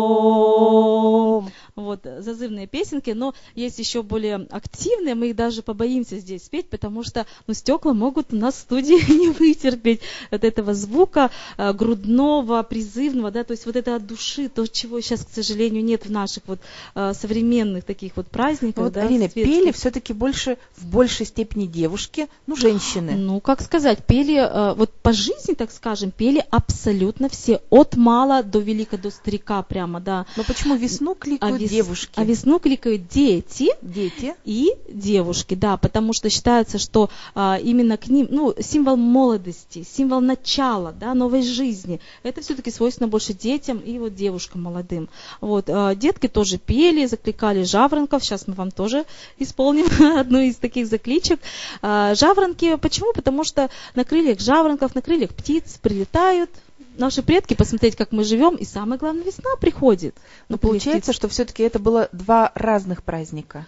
вот, 1.75 2.05
зазывные 2.19 2.67
песенки, 2.67 3.11
но 3.11 3.33
есть 3.55 3.79
еще 3.79 4.03
более 4.03 4.47
активные, 4.49 5.15
мы 5.15 5.29
их 5.29 5.35
даже 5.35 5.61
побоимся 5.61 6.17
здесь 6.19 6.45
спеть, 6.45 6.69
потому 6.69 7.03
что 7.03 7.25
ну, 7.47 7.53
стекла 7.53 7.93
могут 7.93 8.33
у 8.33 8.35
нас 8.35 8.55
в 8.55 8.59
студии 8.59 9.11
не 9.19 9.29
вытерпеть 9.29 10.01
от 10.29 10.43
этого 10.43 10.73
звука 10.73 11.31
э, 11.57 11.73
грудного, 11.73 12.63
призывного, 12.63 13.31
да, 13.31 13.43
то 13.43 13.51
есть 13.51 13.65
вот 13.65 13.75
это 13.75 13.95
от 13.95 14.05
души, 14.05 14.49
то, 14.49 14.67
чего 14.67 14.99
сейчас, 15.01 15.25
к 15.25 15.29
сожалению, 15.33 15.83
нет 15.83 16.05
в 16.05 16.11
наших 16.11 16.43
вот 16.47 16.59
э, 16.95 17.13
современных 17.13 17.83
таких 17.83 18.17
вот 18.17 18.27
праздниках. 18.27 18.85
Вот, 18.85 18.93
да, 18.93 19.03
Арина, 19.03 19.29
светских. 19.29 19.43
пели 19.43 19.71
все-таки 19.71 20.13
больше, 20.13 20.57
в 20.75 20.85
большей 20.87 21.25
степени 21.25 21.65
девушки, 21.67 22.27
ну, 22.47 22.55
женщины. 22.55 23.13
Ну, 23.13 23.39
как 23.39 23.61
сказать, 23.61 24.05
пели, 24.05 24.37
э, 24.37 24.73
вот 24.73 24.91
по 24.91 25.13
жизни, 25.13 25.53
так 25.53 25.71
скажем, 25.71 26.11
пели 26.11 26.43
абсолютно 26.49 27.29
все, 27.29 27.61
от 27.69 27.95
мала 27.95 28.43
до 28.43 28.59
велика, 28.59 28.97
до 28.97 29.11
старика 29.11 29.61
прямо, 29.63 29.99
да. 29.99 30.25
Но 30.35 30.43
почему 30.43 30.75
весну 30.75 31.15
кликают 31.15 31.60
вес... 31.63 31.71
девушки. 31.71 32.11
А 32.15 32.23
весну 32.23 32.59
кликают 32.59 33.07
дети, 33.07 33.69
дети 33.81 34.35
и 34.45 34.71
девушки, 34.89 35.55
да, 35.55 35.77
потому 35.77 36.13
что 36.13 36.29
считается, 36.29 36.77
что 36.77 37.09
а, 37.35 37.59
именно 37.61 37.97
к 37.97 38.07
ним, 38.07 38.27
ну, 38.29 38.53
символ 38.59 38.97
молодости, 38.97 39.83
символ 39.83 40.21
начала, 40.21 40.91
да, 40.91 41.13
новой 41.13 41.43
жизни. 41.43 41.99
Это 42.23 42.41
все-таки 42.41 42.71
свойственно 42.71 43.07
больше 43.07 43.33
детям 43.33 43.79
и 43.79 43.97
вот 43.99 44.15
девушкам 44.15 44.63
молодым. 44.63 45.09
Вот, 45.39 45.65
а, 45.69 45.95
детки 45.95 46.27
тоже 46.27 46.57
пели, 46.57 47.05
закликали 47.05 47.63
жаворонков. 47.63 48.23
Сейчас 48.23 48.47
мы 48.47 48.53
вам 48.53 48.71
тоже 48.71 49.05
исполним 49.37 49.87
одну 50.19 50.39
из 50.39 50.55
таких 50.55 50.87
закличек. 50.87 51.39
А, 51.81 52.15
жаворонки, 52.15 52.75
почему? 52.77 53.13
Потому 53.13 53.43
что 53.43 53.69
на 53.95 54.03
крыльях 54.03 54.39
жаворонков, 54.39 54.95
на 54.95 55.01
крыльях 55.01 55.31
птиц 55.31 55.77
прилетают, 55.81 56.49
наши 56.97 57.23
предки, 57.23 57.53
посмотреть, 57.53 57.95
как 57.95 58.11
мы 58.11 58.23
живем, 58.23 58.55
и 58.55 58.65
самое 58.65 58.99
главное, 58.99 59.23
весна 59.23 59.51
приходит. 59.59 60.15
Но 60.49 60.57
получается, 60.57 61.13
что 61.13 61.27
все-таки 61.27 61.63
это 61.63 61.79
было 61.79 62.09
два 62.11 62.51
разных 62.55 63.03
праздника. 63.03 63.65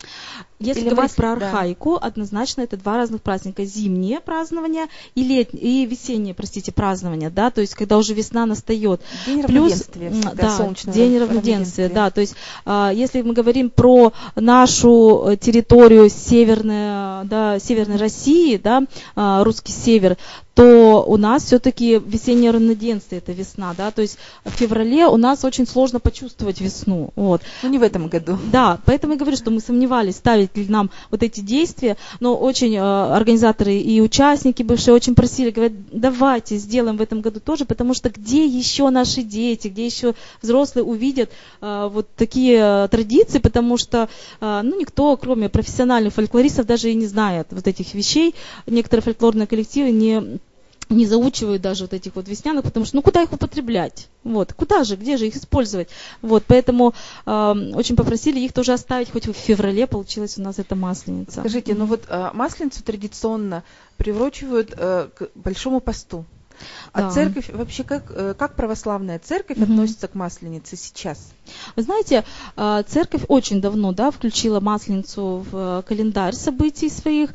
Если 0.63 0.81
Или 0.81 0.89
говорить 0.89 1.15
про 1.15 1.33
архаику, 1.33 1.99
да. 1.99 2.07
однозначно 2.07 2.61
это 2.61 2.77
два 2.77 2.97
разных 2.97 3.21
праздника. 3.21 3.65
Зимнее 3.65 4.19
празднование 4.21 4.85
и, 5.13 5.23
лет... 5.23 5.49
и 5.53 5.85
весеннее, 5.85 6.33
простите, 6.33 6.71
празднование, 6.71 7.29
да, 7.29 7.51
то 7.51 7.61
есть 7.61 7.75
когда 7.75 7.97
уже 7.97 8.13
весна 8.13 8.45
настает. 8.45 9.01
День 9.25 9.43
Плюс, 9.43 9.83
да, 10.35 10.57
солнечного 10.57 10.97
день 10.97 11.17
равноденствия, 11.17 11.89
да, 11.89 12.09
то 12.09 12.21
есть 12.21 12.35
а, 12.65 12.91
если 12.93 13.21
мы 13.21 13.33
говорим 13.33 13.69
про 13.69 14.13
нашу 14.35 15.25
э, 15.27 15.37
территорию 15.37 16.09
северной, 16.09 17.25
да, 17.25 17.59
северной 17.59 17.97
России, 17.97 18.57
да, 18.57 18.83
а, 19.15 19.43
русский 19.43 19.73
север, 19.73 20.17
то 20.53 21.03
у 21.07 21.17
нас 21.17 21.45
все-таки 21.45 21.99
весеннее 22.05 22.51
равноденствие, 22.51 23.19
это 23.19 23.31
весна, 23.31 23.73
да, 23.75 23.91
то 23.91 24.01
есть 24.01 24.17
в 24.45 24.51
феврале 24.51 25.07
у 25.07 25.17
нас 25.17 25.43
очень 25.43 25.67
сложно 25.67 25.99
почувствовать 25.99 26.61
весну, 26.61 27.09
вот. 27.15 27.41
Ну, 27.63 27.69
не 27.69 27.79
в 27.79 27.83
этом 27.83 28.07
году. 28.07 28.37
Да, 28.51 28.79
поэтому 28.85 29.13
я 29.13 29.19
говорю, 29.19 29.35
что 29.35 29.49
мы 29.49 29.61
сомневались, 29.61 30.17
ставить 30.17 30.52
ли 30.57 30.65
нам 30.67 30.89
вот 31.11 31.23
эти 31.23 31.41
действия, 31.41 31.97
но 32.19 32.35
очень 32.35 32.75
э, 32.75 32.79
организаторы 32.79 33.75
и 33.75 34.01
участники 34.01 34.63
бывшие 34.63 34.93
очень 34.93 35.15
просили, 35.15 35.51
говорят, 35.51 35.73
давайте 35.91 36.57
сделаем 36.57 36.97
в 36.97 37.01
этом 37.01 37.21
году 37.21 37.39
тоже, 37.39 37.65
потому 37.65 37.93
что 37.93 38.09
где 38.09 38.45
еще 38.45 38.89
наши 38.89 39.21
дети, 39.21 39.67
где 39.67 39.85
еще 39.85 40.13
взрослые 40.41 40.83
увидят 40.83 41.29
э, 41.61 41.89
вот 41.91 42.07
такие 42.15 42.57
э, 42.59 42.87
традиции, 42.89 43.39
потому 43.39 43.77
что, 43.77 44.09
э, 44.39 44.61
ну, 44.63 44.79
никто, 44.79 45.15
кроме 45.17 45.49
профессиональных 45.49 46.13
фольклористов, 46.13 46.65
даже 46.65 46.89
и 46.91 46.95
не 46.95 47.07
знает 47.07 47.47
вот 47.51 47.67
этих 47.67 47.93
вещей, 47.93 48.35
некоторые 48.67 49.03
фольклорные 49.03 49.47
коллективы 49.47 49.91
не 49.91 50.39
не 50.89 51.05
заучивают 51.05 51.61
даже 51.61 51.85
вот 51.85 51.93
этих 51.93 52.15
вот 52.15 52.27
весняных, 52.27 52.63
потому 52.63 52.85
что 52.85 52.95
ну 52.95 53.01
куда 53.01 53.21
их 53.21 53.33
употреблять? 53.33 54.07
Вот, 54.23 54.53
куда 54.53 54.83
же, 54.83 54.95
где 54.95 55.17
же 55.17 55.27
их 55.27 55.35
использовать? 55.35 55.89
Вот, 56.21 56.43
поэтому 56.47 56.93
э, 57.25 57.31
очень 57.73 57.95
попросили 57.95 58.39
их 58.39 58.53
тоже 58.53 58.73
оставить, 58.73 59.11
хоть 59.11 59.27
в 59.27 59.33
феврале 59.33 59.87
получилась 59.87 60.37
у 60.37 60.41
нас 60.41 60.59
эта 60.59 60.75
масленица. 60.75 61.41
Скажите, 61.41 61.75
ну 61.75 61.85
вот 61.85 62.03
э, 62.07 62.29
масленицу 62.33 62.83
традиционно 62.83 63.63
приурочивают 63.97 64.73
э, 64.77 65.09
к 65.13 65.29
большому 65.35 65.79
посту. 65.79 66.25
А 66.91 67.01
да. 67.01 67.09
церковь 67.09 67.49
вообще 67.49 67.83
как, 67.83 68.03
э, 68.09 68.35
как 68.37 68.55
православная 68.55 69.19
церковь 69.19 69.57
угу. 69.57 69.63
относится 69.63 70.07
к 70.07 70.15
масленице 70.15 70.77
сейчас? 70.77 71.31
Вы 71.75 71.83
знаете, 71.83 72.23
э, 72.55 72.83
церковь 72.87 73.23
очень 73.27 73.61
давно 73.61 73.91
да, 73.91 74.11
включила 74.11 74.59
масленицу 74.59 75.45
в 75.49 75.79
э, 75.79 75.83
календарь 75.83 76.35
событий 76.35 76.89
своих 76.89 77.31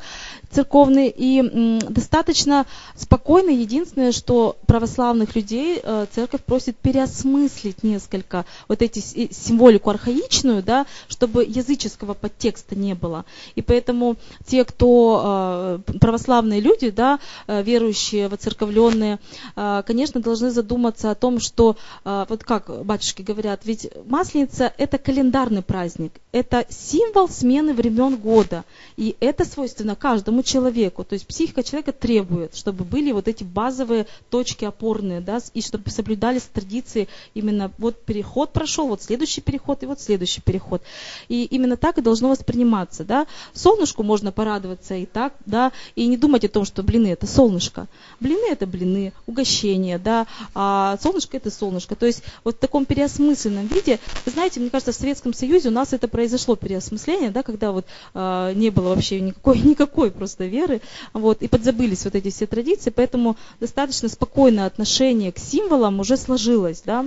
церковный 0.51 1.13
и 1.15 1.79
достаточно 1.89 2.65
спокойно. 2.95 3.49
Единственное, 3.49 4.11
что 4.11 4.57
православных 4.65 5.35
людей 5.35 5.81
церковь 6.13 6.43
просит 6.43 6.77
переосмыслить 6.77 7.83
несколько 7.83 8.45
вот 8.67 8.81
эти 8.81 8.99
символику 8.99 9.89
архаичную, 9.89 10.63
да, 10.63 10.85
чтобы 11.07 11.43
языческого 11.43 12.13
подтекста 12.13 12.75
не 12.75 12.95
было. 12.95 13.25
И 13.55 13.61
поэтому 13.61 14.15
те, 14.47 14.65
кто 14.65 15.81
православные 15.99 16.59
люди, 16.61 16.89
да, 16.89 17.19
верующие, 17.47 18.27
воцерковленные, 18.27 19.19
конечно, 19.55 20.19
должны 20.19 20.51
задуматься 20.51 21.11
о 21.11 21.15
том, 21.15 21.39
что, 21.39 21.77
вот 22.03 22.43
как 22.43 22.85
батюшки 22.85 23.21
говорят, 23.21 23.61
ведь 23.65 23.89
Масленица– 24.05 24.73
это 24.77 24.97
календарный 24.97 25.61
праздник, 25.61 26.13
это 26.31 26.65
символ 26.69 27.29
смены 27.29 27.73
времен 27.73 28.15
года, 28.15 28.63
и 28.97 29.15
это 29.19 29.45
свойственно 29.45 29.95
каждому 29.95 30.38
человеку, 30.43 31.03
то 31.03 31.13
есть 31.13 31.27
психика 31.27 31.63
человека 31.63 31.91
требует, 31.91 32.55
чтобы 32.55 32.83
были 32.83 33.11
вот 33.11 33.27
эти 33.27 33.43
базовые 33.43 34.07
точки 34.29 34.65
опорные, 34.65 35.21
да, 35.21 35.39
и 35.53 35.61
чтобы 35.61 35.89
соблюдались 35.89 36.43
традиции, 36.43 37.07
именно 37.33 37.71
вот 37.77 38.01
переход 38.03 38.51
прошел, 38.51 38.87
вот 38.87 39.01
следующий 39.01 39.41
переход 39.41 39.83
и 39.83 39.85
вот 39.85 40.01
следующий 40.01 40.41
переход. 40.41 40.81
И 41.27 41.45
именно 41.45 41.77
так 41.77 41.97
и 41.97 42.01
должно 42.01 42.29
восприниматься, 42.29 43.03
да. 43.03 43.27
Солнышку 43.53 44.03
можно 44.03 44.31
порадоваться 44.31 44.95
и 44.95 45.05
так, 45.05 45.33
да, 45.45 45.71
и 45.95 46.07
не 46.07 46.17
думать 46.17 46.45
о 46.45 46.49
том, 46.49 46.65
что 46.65 46.83
блины– 46.83 47.07
это 47.07 47.27
солнышко. 47.27 47.87
Блины– 48.19 48.47
это 48.51 48.67
блины, 48.67 49.13
угощение, 49.27 49.97
да, 49.97 50.27
а 50.53 50.97
солнышко 51.01 51.37
это 51.37 51.51
солнышко. 51.51 51.95
То 51.95 52.05
есть 52.05 52.23
вот 52.43 52.55
в 52.55 52.59
таком 52.59 52.85
переосмысленном 52.85 53.67
виде, 53.67 53.99
вы 54.25 54.31
знаете, 54.31 54.59
мне 54.59 54.69
кажется, 54.69 54.91
в 54.91 54.95
Советском 54.95 55.33
Союзе 55.33 55.69
у 55.69 55.71
нас 55.71 55.93
это 55.93 56.07
произошло 56.07 56.55
переосмысление, 56.55 57.31
да, 57.31 57.43
когда 57.43 57.71
вот 57.71 57.85
а, 58.13 58.53
не 58.53 58.69
было 58.69 58.89
вообще 58.89 59.19
никакой, 59.21 59.59
никакой 59.63 60.11
просто 60.11 60.28
веры, 60.37 60.81
вот, 61.13 61.41
и 61.41 61.47
подзабылись 61.47 62.05
вот 62.05 62.15
эти 62.15 62.29
все 62.29 62.45
традиции, 62.45 62.89
поэтому 62.89 63.37
достаточно 63.59 64.09
спокойное 64.09 64.65
отношение 64.65 65.31
к 65.31 65.39
символам 65.39 65.99
уже 65.99 66.17
сложилось, 66.17 66.81
да. 66.85 67.05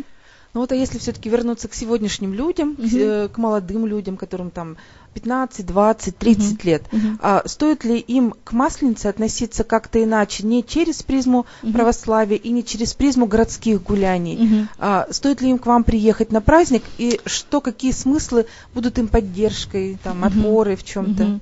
Ну 0.55 0.61
вот 0.61 0.71
а 0.71 0.75
если 0.75 0.99
все-таки 0.99 1.31
вернуться 1.31 1.67
к 1.67 1.75
сегодняшним 1.75 2.35
людям, 2.35 2.73
угу. 2.73 2.87
к, 2.87 3.29
к 3.31 3.39
молодым 3.39 3.87
людям, 3.87 4.19
которым 4.19 4.51
там 4.51 4.77
15, 5.15 5.65
20, 5.65 6.19
30 6.19 6.53
угу. 6.53 6.59
лет, 6.65 6.83
угу. 6.93 7.01
А, 7.21 7.43
стоит 7.47 7.85
ли 7.85 7.99
им 7.99 8.35
к 8.45 8.53
масленице 8.53 9.07
относиться 9.07 9.65
как-то 9.65 10.03
иначе, 10.03 10.47
не 10.47 10.63
через 10.63 11.03
призму 11.03 11.47
угу. 11.63 11.73
православия 11.73 12.37
и 12.37 12.51
не 12.51 12.65
через 12.65 12.93
призму 12.93 13.27
городских 13.27 13.83
гуляний? 13.83 14.37
Угу. 14.37 14.69
А, 14.79 15.07
стоит 15.11 15.41
ли 15.41 15.49
им 15.49 15.59
к 15.59 15.65
вам 15.65 15.85
приехать 15.85 16.31
на 16.33 16.43
праздник 16.43 16.83
и 16.99 17.19
что, 17.25 17.63
какие 17.63 17.93
смыслы 17.93 18.45
будут 18.75 18.99
им 18.99 19.09
поддержкой, 19.09 19.99
там, 20.05 20.23
опорой 20.23 20.77
в 20.77 20.85
чем-то? 20.85 21.25
Угу. 21.25 21.41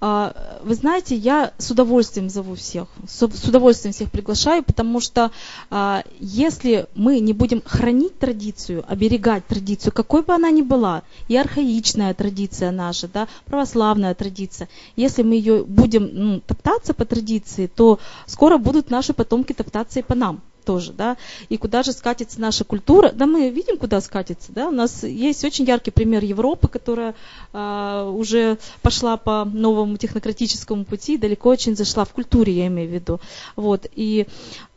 А, 0.00 0.60
вы 0.62 0.74
знаете, 0.76 1.16
я 1.16 1.52
с 1.58 1.70
удовольствием 1.72 2.30
зову 2.30 2.54
всех, 2.54 2.86
с 3.08 3.22
удовольствием 3.22 3.92
всех 3.92 4.10
приглашаю, 4.12 4.62
потому 4.62 5.00
что 5.00 5.32
а, 5.70 6.04
если 6.20 6.86
мы 6.94 7.18
не 7.18 7.32
будем 7.32 7.62
хранить 7.64 8.16
традицию, 8.18 8.84
оберегать 8.86 9.46
традицию, 9.46 9.92
какой 9.92 10.22
бы 10.22 10.32
она 10.34 10.50
ни 10.50 10.62
была, 10.62 11.02
и 11.26 11.36
архаичная 11.36 12.14
традиция 12.14 12.70
наша, 12.70 13.08
да, 13.08 13.26
православная 13.46 14.14
традиция, 14.14 14.68
если 14.94 15.24
мы 15.24 15.34
ее 15.34 15.64
будем 15.64 16.10
ну, 16.12 16.40
топтаться 16.40 16.94
по 16.94 17.04
традиции, 17.04 17.66
то 17.66 17.98
скоро 18.26 18.58
будут 18.58 18.90
наши 18.90 19.12
потомки 19.12 19.52
топтаться 19.52 19.98
и 19.98 20.02
по 20.02 20.14
нам 20.14 20.40
тоже, 20.68 20.92
да, 20.92 21.16
и 21.48 21.56
куда 21.56 21.82
же 21.82 21.92
скатится 21.92 22.38
наша 22.38 22.62
культура, 22.62 23.10
да, 23.10 23.24
мы 23.24 23.48
видим, 23.48 23.78
куда 23.78 24.02
скатится, 24.02 24.52
да, 24.52 24.68
у 24.68 24.70
нас 24.70 25.02
есть 25.02 25.42
очень 25.42 25.64
яркий 25.64 25.90
пример 25.90 26.22
Европы, 26.22 26.68
которая 26.68 27.14
а, 27.54 28.10
уже 28.10 28.58
пошла 28.82 29.16
по 29.16 29.46
новому 29.46 29.96
технократическому 29.96 30.84
пути, 30.84 31.16
далеко 31.16 31.48
очень 31.48 31.74
зашла 31.74 32.04
в 32.04 32.12
культуре, 32.12 32.52
я 32.52 32.66
имею 32.66 32.90
в 32.90 32.92
виду, 32.92 33.18
вот, 33.56 33.86
и 33.94 34.26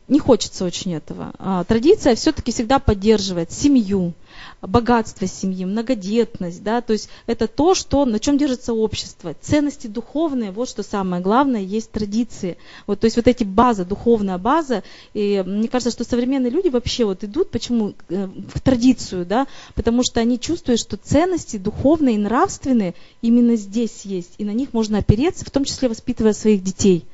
не 0.08 0.18
хочется 0.18 0.64
очень 0.64 0.94
этого. 0.94 1.34
А, 1.38 1.64
традиция 1.64 2.14
все-таки 2.14 2.52
всегда 2.52 2.78
поддерживает 2.78 3.52
семью, 3.52 4.14
богатство 4.60 5.26
семьи, 5.26 5.64
многодетность, 5.64 6.62
да, 6.62 6.80
то 6.80 6.92
есть 6.92 7.08
это 7.26 7.48
то, 7.48 7.74
что, 7.74 8.04
на 8.04 8.18
чем 8.18 8.38
держится 8.38 8.72
общество. 8.72 9.34
Ценности 9.40 9.86
духовные, 9.86 10.50
вот 10.50 10.68
что 10.68 10.82
самое 10.82 11.22
главное, 11.22 11.60
есть 11.60 11.90
традиции. 11.90 12.56
Вот, 12.86 13.00
то 13.00 13.06
есть 13.06 13.16
вот 13.16 13.26
эти 13.26 13.44
базы, 13.44 13.84
духовная 13.84 14.38
база, 14.38 14.82
и 15.14 15.42
мне 15.46 15.68
кажется, 15.68 15.90
что 15.90 16.08
современные 16.08 16.50
люди 16.50 16.68
вообще 16.68 17.04
вот 17.04 17.24
идут, 17.24 17.50
почему, 17.50 17.94
э, 18.08 18.28
в 18.54 18.60
традицию, 18.60 19.26
да, 19.26 19.46
потому 19.74 20.02
что 20.02 20.20
они 20.20 20.38
чувствуют, 20.38 20.80
что 20.80 20.96
ценности 20.96 21.56
духовные 21.56 22.16
и 22.16 22.18
нравственные 22.18 22.94
именно 23.20 23.56
здесь 23.56 24.02
есть, 24.04 24.34
и 24.38 24.44
на 24.44 24.52
них 24.52 24.72
можно 24.72 24.98
опереться, 24.98 25.44
в 25.44 25.50
том 25.50 25.64
числе 25.64 25.88
воспитывая 25.88 26.32
своих 26.32 26.62
детей. 26.62 27.04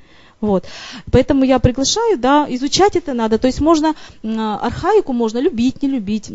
Вот. 0.41 0.65
Поэтому 1.11 1.45
я 1.45 1.59
приглашаю, 1.59 2.19
да, 2.19 2.47
изучать 2.49 2.97
это 2.97 3.13
надо. 3.13 3.39
То 3.39 3.47
есть 3.49 3.61
можно, 3.61 3.95
архаику 4.23 5.13
можно 5.13 5.39
любить, 5.39 5.83
не 5.83 5.89
любить 5.89 6.31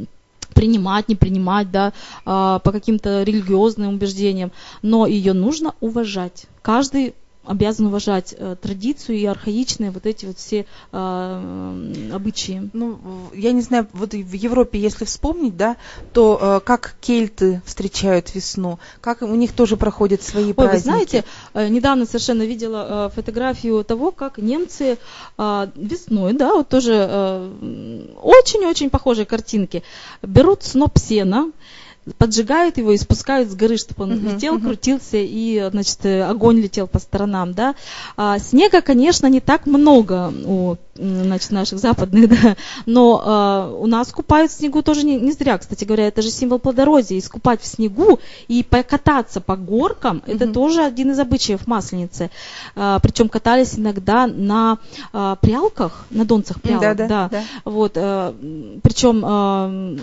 принимать, 0.53 1.09
не 1.09 1.15
принимать, 1.15 1.71
да, 1.71 1.93
а, 2.25 2.59
по 2.59 2.71
каким-то 2.71 3.23
религиозным 3.23 3.95
убеждениям, 3.95 4.51
но 4.81 5.05
ее 5.05 5.33
нужно 5.33 5.75
уважать. 5.79 6.45
Каждый 6.61 7.15
обязан 7.45 7.87
уважать 7.87 8.33
э, 8.37 8.55
традицию 8.61 9.17
и 9.17 9.25
архаичные 9.25 9.91
вот 9.91 10.05
эти 10.05 10.25
вот 10.25 10.37
все 10.37 10.65
э, 10.91 12.09
обычаи. 12.13 12.69
Ну, 12.73 12.99
я 13.33 13.51
не 13.51 13.61
знаю, 13.61 13.87
вот 13.93 14.13
в 14.13 14.33
Европе, 14.33 14.79
если 14.79 15.05
вспомнить, 15.05 15.57
да, 15.57 15.75
то 16.13 16.39
э, 16.41 16.59
как 16.65 16.95
кельты 17.01 17.61
встречают 17.65 18.33
весну, 18.33 18.79
как 19.01 19.21
у 19.21 19.35
них 19.35 19.53
тоже 19.53 19.77
проходят 19.77 20.21
свои 20.21 20.47
Ой, 20.47 20.53
праздники. 20.53 20.77
Вы 20.77 20.83
знаете, 20.83 21.23
э, 21.53 21.67
недавно 21.67 22.05
совершенно 22.05 22.43
видела 22.43 23.07
э, 23.07 23.15
фотографию 23.15 23.83
того, 23.83 24.11
как 24.11 24.37
немцы 24.37 24.97
э, 25.37 25.67
весной, 25.75 26.33
да, 26.33 26.53
вот 26.53 26.69
тоже 26.69 26.93
э, 26.95 28.13
очень-очень 28.21 28.89
похожие 28.89 29.25
картинки, 29.25 29.83
берут 30.21 30.63
сноп 30.63 30.97
сена, 30.97 31.51
поджигают 32.17 32.77
его 32.77 32.91
и 32.91 32.97
спускают 32.97 33.49
с 33.49 33.55
горы, 33.55 33.77
чтобы 33.77 34.03
он 34.03 34.11
uh-huh, 34.13 34.35
летел, 34.35 34.57
uh-huh. 34.57 34.63
крутился 34.63 35.17
и, 35.17 35.69
значит, 35.71 36.05
огонь 36.05 36.59
летел 36.59 36.87
по 36.87 36.99
сторонам, 36.99 37.53
да. 37.53 37.75
А, 38.17 38.39
снега, 38.39 38.81
конечно, 38.81 39.27
не 39.27 39.39
так 39.39 39.65
много 39.65 40.33
у 40.45 40.75
значит, 40.95 41.51
наших 41.51 41.79
западных, 41.79 42.29
да, 42.41 42.55
но 42.85 43.21
а, 43.23 43.75
у 43.75 43.87
нас 43.87 44.11
купают 44.11 44.51
в 44.51 44.55
снегу 44.55 44.81
тоже 44.83 45.03
не, 45.03 45.19
не 45.19 45.31
зря, 45.31 45.57
кстати 45.57 45.85
говоря, 45.85 46.07
это 46.07 46.21
же 46.21 46.29
символ 46.29 46.59
плодородия, 46.59 47.17
искупать 47.17 47.61
в 47.61 47.65
снегу 47.65 48.19
и 48.47 48.63
покататься 48.63 49.41
по 49.41 49.55
горкам, 49.55 50.21
uh-huh. 50.25 50.35
это 50.35 50.53
тоже 50.53 50.83
один 50.83 51.11
из 51.11 51.19
обычаев 51.19 51.65
масленицы, 51.67 52.29
а, 52.75 52.99
причем 52.99 53.29
катались 53.29 53.77
иногда 53.77 54.27
на 54.27 54.77
а, 55.11 55.35
прялках, 55.37 56.05
на 56.09 56.25
донцах 56.25 56.61
прялок, 56.61 56.81
да, 56.81 56.93
да, 56.93 57.07
да. 57.07 57.29
да. 57.29 57.43
вот, 57.65 57.93
а, 57.95 58.35
причем 58.83 59.23
а, 59.25 59.93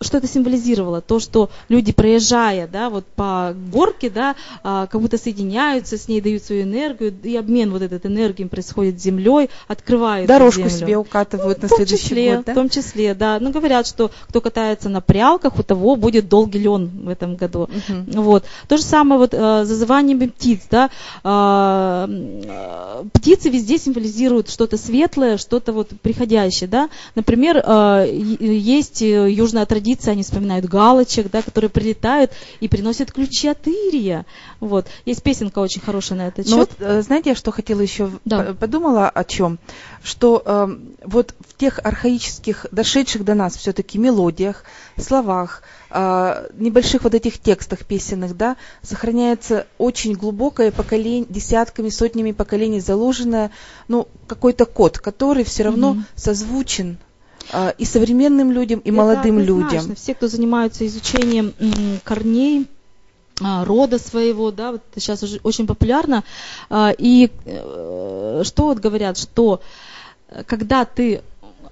что 0.00 0.18
это 0.18 0.26
символизировало? 0.26 1.00
То, 1.00 1.18
что 1.18 1.50
люди, 1.68 1.92
проезжая 1.92 2.68
да, 2.68 2.90
вот 2.90 3.04
по 3.06 3.54
горке, 3.72 4.10
да, 4.10 4.36
а, 4.62 4.86
как 4.86 5.00
будто 5.00 5.18
соединяются 5.18 5.98
с 5.98 6.08
ней, 6.08 6.20
дают 6.20 6.42
свою 6.42 6.62
энергию, 6.62 7.14
и 7.22 7.36
обмен 7.36 7.70
вот 7.70 7.82
этой 7.82 8.00
энергией 8.10 8.48
происходит 8.48 9.00
с 9.00 9.02
землей, 9.02 9.50
открывают 9.98 10.28
Дорожку 10.28 10.62
землю. 10.62 10.78
себе 10.78 10.96
укатывают 10.96 11.58
ну, 11.62 11.68
на 11.68 11.76
следующий 11.76 12.04
числе, 12.04 12.36
год, 12.36 12.44
да? 12.46 12.52
В 12.52 12.54
том 12.54 12.68
числе, 12.68 13.14
да. 13.14 13.38
Ну, 13.40 13.50
говорят, 13.50 13.86
что 13.86 14.10
кто 14.28 14.40
катается 14.40 14.88
на 14.88 15.00
прялках, 15.00 15.58
у 15.58 15.62
того 15.62 15.96
будет 15.96 16.28
долгий 16.28 16.58
лен 16.58 16.90
в 17.04 17.08
этом 17.08 17.36
году. 17.36 17.62
Угу. 17.62 18.22
Вот. 18.22 18.44
То 18.68 18.76
же 18.76 18.82
самое 18.82 19.18
вот 19.18 19.34
э, 19.34 19.64
зазываниями 19.64 20.26
птиц, 20.26 20.62
да. 20.70 20.90
Э, 21.24 23.04
птицы 23.12 23.48
везде 23.48 23.78
символизируют 23.78 24.50
что-то 24.50 24.76
светлое, 24.76 25.36
что-то 25.36 25.72
вот 25.72 25.88
приходящее, 26.02 26.68
да. 26.68 26.88
Например, 27.14 27.62
э, 27.64 28.08
есть 28.12 29.00
южная 29.00 29.66
традиция 29.66 29.78
традиция, 29.78 30.12
они 30.12 30.22
вспоминают 30.22 30.66
галочек, 30.66 31.30
да, 31.30 31.42
которые 31.42 31.70
прилетают 31.70 32.32
и 32.60 32.68
приносят 32.68 33.12
ключи 33.12 33.48
от 33.48 33.66
Ирия. 33.66 34.26
Вот. 34.60 34.86
Есть 35.04 35.22
песенка 35.22 35.60
очень 35.60 35.80
хорошая 35.80 36.18
на 36.18 36.28
этот 36.28 36.46
счет. 36.46 36.52
Ну 36.52 36.58
вот, 36.58 36.70
э, 36.78 37.02
знаете, 37.02 37.30
я 37.30 37.36
что 37.36 37.50
хотела 37.52 37.80
еще, 37.80 38.10
да. 38.24 38.54
подумала 38.58 39.08
о 39.08 39.24
чем? 39.24 39.58
Что 40.02 40.42
э, 40.44 40.68
вот 41.04 41.34
в 41.40 41.56
тех 41.56 41.80
архаических, 41.82 42.66
дошедших 42.70 43.24
до 43.24 43.34
нас 43.34 43.56
все-таки 43.56 43.98
мелодиях, 43.98 44.64
словах, 44.96 45.62
э, 45.90 46.48
небольших 46.54 47.04
вот 47.04 47.14
этих 47.14 47.38
текстах 47.38 47.84
песенных, 47.84 48.36
да, 48.36 48.56
сохраняется 48.82 49.66
очень 49.78 50.14
глубокое 50.14 50.70
поколение, 50.70 51.26
десятками, 51.28 51.88
сотнями 51.88 52.32
поколений 52.32 52.80
заложенное, 52.80 53.50
ну, 53.88 54.08
какой-то 54.26 54.66
код, 54.66 54.98
который 54.98 55.44
все 55.44 55.64
равно 55.64 55.94
mm-hmm. 55.94 56.02
созвучен 56.14 56.98
а, 57.52 57.70
и 57.70 57.84
современным 57.84 58.52
людям, 58.52 58.80
и 58.80 58.90
Это 58.90 58.96
молодым 58.96 59.38
людям. 59.38 59.94
Все, 59.94 60.14
кто 60.14 60.28
занимаются 60.28 60.86
изучением 60.86 61.54
корней, 62.04 62.66
рода 63.40 63.98
своего, 63.98 64.50
да, 64.50 64.72
вот 64.72 64.82
сейчас 64.96 65.22
уже 65.22 65.40
очень 65.42 65.66
популярно. 65.66 66.24
А, 66.70 66.92
и 66.96 67.30
э, 67.44 68.42
что 68.44 68.64
вот 68.64 68.78
говорят, 68.78 69.18
что 69.18 69.60
э, 70.28 70.42
когда 70.44 70.84
ты 70.84 71.22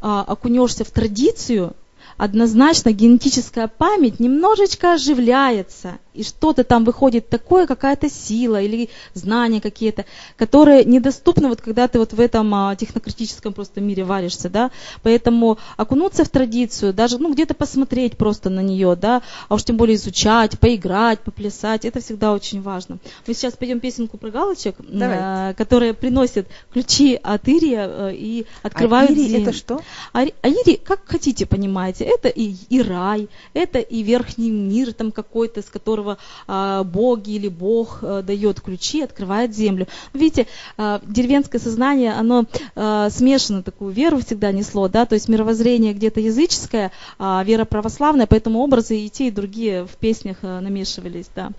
окунешься 0.00 0.84
в 0.84 0.90
традицию, 0.90 1.74
однозначно 2.16 2.92
генетическая 2.92 3.68
память 3.68 4.20
немножечко 4.20 4.94
оживляется, 4.94 5.98
и 6.16 6.22
что-то 6.22 6.64
там 6.64 6.84
выходит 6.84 7.28
такое, 7.28 7.66
какая-то 7.66 8.08
сила 8.08 8.60
или 8.60 8.88
знания 9.14 9.60
какие-то, 9.60 10.06
которые 10.36 10.84
недоступны, 10.84 11.48
вот 11.48 11.60
когда 11.60 11.88
ты 11.88 11.98
вот 11.98 12.12
в 12.12 12.20
этом 12.20 12.54
а, 12.54 12.74
технократическом 12.74 13.52
просто 13.52 13.80
мире 13.80 14.04
варишься, 14.04 14.48
да, 14.48 14.70
поэтому 15.02 15.58
окунуться 15.76 16.24
в 16.24 16.28
традицию, 16.28 16.94
даже, 16.94 17.18
ну, 17.18 17.32
где-то 17.32 17.54
посмотреть 17.54 18.16
просто 18.16 18.50
на 18.50 18.60
нее, 18.60 18.96
да, 18.96 19.22
а 19.48 19.54
уж 19.54 19.64
тем 19.64 19.76
более 19.76 19.96
изучать, 19.96 20.58
поиграть, 20.58 21.20
поплясать, 21.20 21.84
это 21.84 22.00
всегда 22.00 22.32
очень 22.32 22.62
важно. 22.62 22.98
Мы 23.26 23.34
сейчас 23.34 23.54
пойдем 23.54 23.80
песенку 23.80 24.16
про 24.16 24.30
галочек, 24.30 24.76
э, 24.80 25.54
которые 25.54 25.92
приносят 25.92 26.48
ключи 26.72 27.18
от 27.22 27.46
Ирия 27.48 27.86
э, 27.86 28.14
и 28.14 28.46
открывают 28.62 29.10
а 29.10 29.14
Ири 29.14 29.42
это 29.42 29.52
что? 29.52 29.80
А, 30.12 30.22
а 30.42 30.48
Ири, 30.48 30.80
как 30.82 31.00
хотите, 31.04 31.44
понимаете, 31.44 32.05
это 32.06 32.28
и, 32.28 32.54
и 32.68 32.80
рай, 32.80 33.28
это 33.52 33.78
и 33.78 34.02
верхний 34.02 34.50
мир 34.50 34.92
там 34.92 35.12
какой-то, 35.12 35.62
с 35.62 35.66
которого 35.66 36.18
а, 36.46 36.84
боги 36.84 37.32
или 37.32 37.48
Бог 37.48 37.98
а, 38.02 38.22
дает 38.22 38.60
ключи, 38.60 39.02
открывает 39.02 39.54
землю. 39.54 39.86
Видите, 40.12 40.46
а, 40.76 41.00
деревенское 41.06 41.60
сознание, 41.60 42.12
оно 42.12 42.44
а, 42.74 43.10
смешано 43.10 43.62
такую 43.62 43.92
веру 43.92 44.20
всегда 44.20 44.52
несло, 44.52 44.88
да, 44.88 45.04
то 45.06 45.14
есть 45.14 45.28
мировоззрение 45.28 45.92
где-то 45.92 46.20
языческое, 46.20 46.92
а 47.18 47.42
вера 47.44 47.64
православная, 47.64 48.26
поэтому 48.26 48.60
образы 48.60 48.98
и 48.98 49.10
те, 49.10 49.28
и 49.28 49.30
другие 49.32 49.84
в 49.84 49.96
песнях 49.96 50.38
а, 50.42 50.60
намешивались, 50.60 51.28
да. 51.34 51.50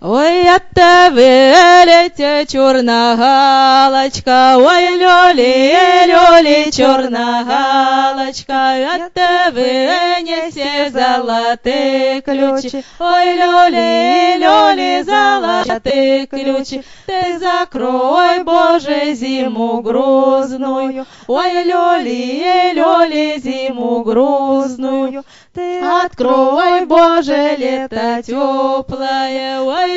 Ой, 0.00 0.48
от 0.48 0.68
тебе 0.74 1.54
летя 1.86 2.44
черная 2.46 3.16
галочка, 3.16 4.56
ой, 4.58 4.98
лёли, 4.98 5.72
лёли, 6.06 6.70
черная 6.70 7.42
галочка, 7.44 8.74
от 8.94 9.14
тебе 9.14 10.20
несе 10.22 10.90
золотые 10.90 12.20
ключи, 12.20 12.84
ой, 12.98 13.34
лёли, 13.40 14.36
лёли, 14.44 15.02
золотые 15.04 16.26
ключи, 16.26 16.82
ты 17.06 17.38
закрой, 17.38 18.42
Боже, 18.42 19.14
зиму 19.14 19.80
грузную, 19.80 21.06
ой, 21.26 21.64
лёли, 21.64 22.72
лёли, 22.74 23.40
зиму 23.42 24.02
грузную, 24.02 25.24
ты 25.54 25.80
открой, 25.80 26.84
Боже, 26.84 27.56
лето 27.56 28.22
теплое, 28.22 29.60
ой, 29.76 29.92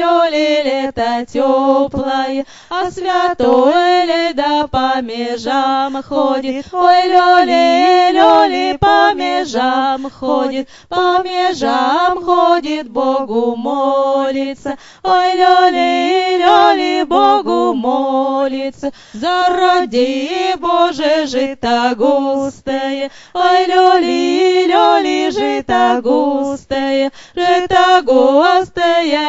лёли, 0.00 0.62
лето 0.66 1.26
теплое, 1.32 2.46
а 2.70 2.90
святой 2.90 4.06
леда 4.10 4.66
по 4.74 5.00
межам 5.02 6.02
ходит, 6.02 6.66
ой, 6.72 7.00
лёли, 7.14 8.76
по 8.78 9.12
межам 9.14 10.10
ходит, 10.10 10.68
по 10.88 11.22
межам 11.22 12.24
ходит, 12.24 12.88
Богу 12.88 13.54
молится, 13.56 14.76
ой, 15.02 15.34
лёли, 15.34 17.02
Богу 17.04 17.74
молится, 17.74 18.92
зароди, 19.12 20.54
Боже, 20.58 21.26
жито 21.26 21.94
густое, 21.96 23.10
ой, 23.34 23.66
лёли, 23.66 24.66
лёли, 24.72 25.30
жито 25.30 26.00
густое, 26.02 27.10
жито 27.34 28.02
густое, 28.04 28.53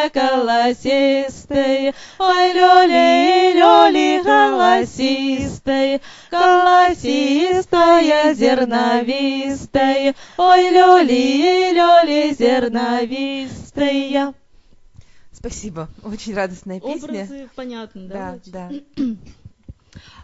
колосистое. 0.10 1.94
Ой, 2.20 2.54
лёли, 2.54 3.54
лёли, 3.60 4.24
колосистое, 4.24 6.00
колосистое, 6.30 8.34
зерновистое. 8.34 10.16
Ой, 10.38 10.70
лёли, 10.70 11.74
лёли, 11.74 12.34
зерновистое. 12.34 14.34
Спасибо, 15.32 15.90
очень 16.04 16.34
радостная 16.34 16.80
песня. 16.80 17.26
Образы 17.26 17.50
понятны, 17.56 18.08
да? 18.08 18.40
Да, 18.46 18.70
да. 18.70 19.04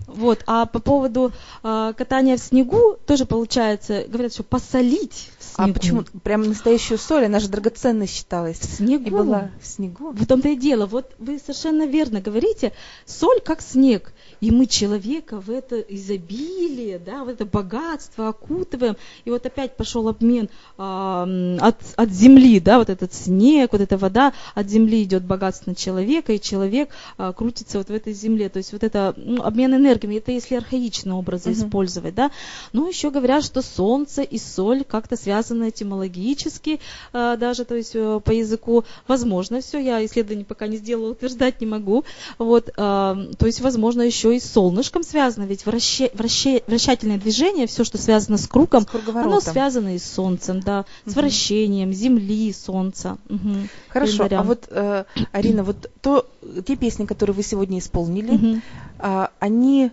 Вот. 0.07 0.43
А 0.47 0.65
по 0.65 0.79
поводу 0.79 1.31
э, 1.63 1.93
катания 1.97 2.37
в 2.37 2.39
снегу 2.39 2.97
тоже 3.05 3.25
получается, 3.25 4.05
говорят, 4.07 4.33
что 4.33 4.43
посолить 4.43 5.29
в 5.39 5.59
а 5.59 5.63
снегу. 5.63 5.71
А 5.71 5.73
почему? 5.73 6.03
Прям 6.23 6.43
настоящую 6.43 6.97
соль, 6.97 7.25
она 7.25 7.39
же 7.39 7.47
драгоценной 7.49 8.07
считалась. 8.07 8.59
В 8.59 8.65
снегу. 8.65 9.07
И 9.07 9.09
была 9.09 9.51
в 9.61 9.67
снегу. 9.67 10.11
В 10.11 10.25
том-то 10.25 10.49
и 10.49 10.55
дело. 10.55 10.85
Вот 10.85 11.13
вы 11.19 11.39
совершенно 11.39 11.85
верно 11.85 12.21
говорите. 12.21 12.73
Соль 13.05 13.41
как 13.41 13.61
снег. 13.61 14.13
И 14.41 14.49
мы 14.49 14.65
человека 14.65 15.39
в 15.39 15.51
это 15.51 15.79
изобилие, 15.79 16.97
да, 16.97 17.23
в 17.23 17.29
это 17.29 17.45
богатство 17.45 18.29
окутываем. 18.29 18.97
И 19.23 19.29
вот 19.29 19.45
опять 19.45 19.77
пошел 19.77 20.07
обмен 20.07 20.49
э, 20.77 21.57
от, 21.61 21.77
от 21.95 22.09
земли, 22.09 22.59
да, 22.59 22.79
вот 22.79 22.89
этот 22.89 23.13
снег, 23.13 23.71
вот 23.71 23.81
эта 23.81 23.97
вода, 23.97 24.33
от 24.55 24.67
земли 24.67 25.03
идет 25.03 25.23
богатство 25.23 25.69
на 25.69 25.75
человека, 25.75 26.33
и 26.33 26.41
человек 26.41 26.89
э, 27.19 27.33
крутится 27.37 27.77
вот 27.77 27.87
в 27.87 27.93
этой 27.93 28.13
земле. 28.13 28.49
То 28.49 28.57
есть 28.57 28.73
вот 28.73 28.83
это 28.83 29.13
ну, 29.15 29.43
обмен 29.43 29.75
энергиями, 29.75 30.15
это 30.15 30.31
если 30.31 30.55
архаичные 30.55 31.13
образы 31.13 31.51
uh-huh. 31.51 31.65
использовать, 31.65 32.15
да. 32.15 32.31
Но 32.73 32.87
еще 32.87 33.11
говорят, 33.11 33.43
что 33.43 33.61
солнце 33.61 34.23
и 34.23 34.39
соль 34.39 34.83
как-то 34.83 35.17
связаны 35.17 35.69
этимологически 35.69 36.79
э, 37.13 37.37
даже, 37.39 37.63
то 37.63 37.75
есть 37.75 37.91
э, 37.93 38.19
по 38.25 38.31
языку. 38.31 38.85
Возможно, 39.07 39.61
все, 39.61 39.77
я 39.77 40.03
исследований 40.03 40.45
пока 40.45 40.65
не 40.65 40.77
сделала, 40.77 41.11
утверждать 41.11 41.61
не 41.61 41.67
могу. 41.67 42.05
Вот, 42.39 42.69
э, 42.69 42.71
то 42.75 43.45
есть, 43.45 43.61
возможно, 43.61 44.01
еще 44.01 44.30
и 44.31 44.39
с 44.39 44.51
солнышком 44.51 45.03
связано, 45.03 45.45
ведь 45.45 45.65
враща, 45.65 46.09
враща, 46.13 46.61
вращательное 46.67 47.17
движение, 47.17 47.67
все, 47.67 47.83
что 47.83 47.97
связано 47.97 48.37
с 48.37 48.47
кругом, 48.47 48.83
с 48.83 49.15
оно 49.15 49.39
связано 49.39 49.95
и 49.95 49.99
с 49.99 50.11
солнцем, 50.11 50.59
да, 50.59 50.85
с 51.05 51.11
угу. 51.11 51.21
вращением 51.21 51.93
земли, 51.93 52.53
солнца. 52.53 53.17
Угу. 53.29 53.67
Хорошо, 53.89 54.27
а 54.29 54.43
вот, 54.43 54.67
э, 54.69 55.05
Арина, 55.31 55.63
вот 55.63 55.89
то, 56.01 56.27
те 56.65 56.75
песни, 56.75 57.05
которые 57.05 57.35
вы 57.35 57.43
сегодня 57.43 57.79
исполнили, 57.79 58.31
угу. 58.31 58.61
э, 58.99 59.27
они 59.39 59.91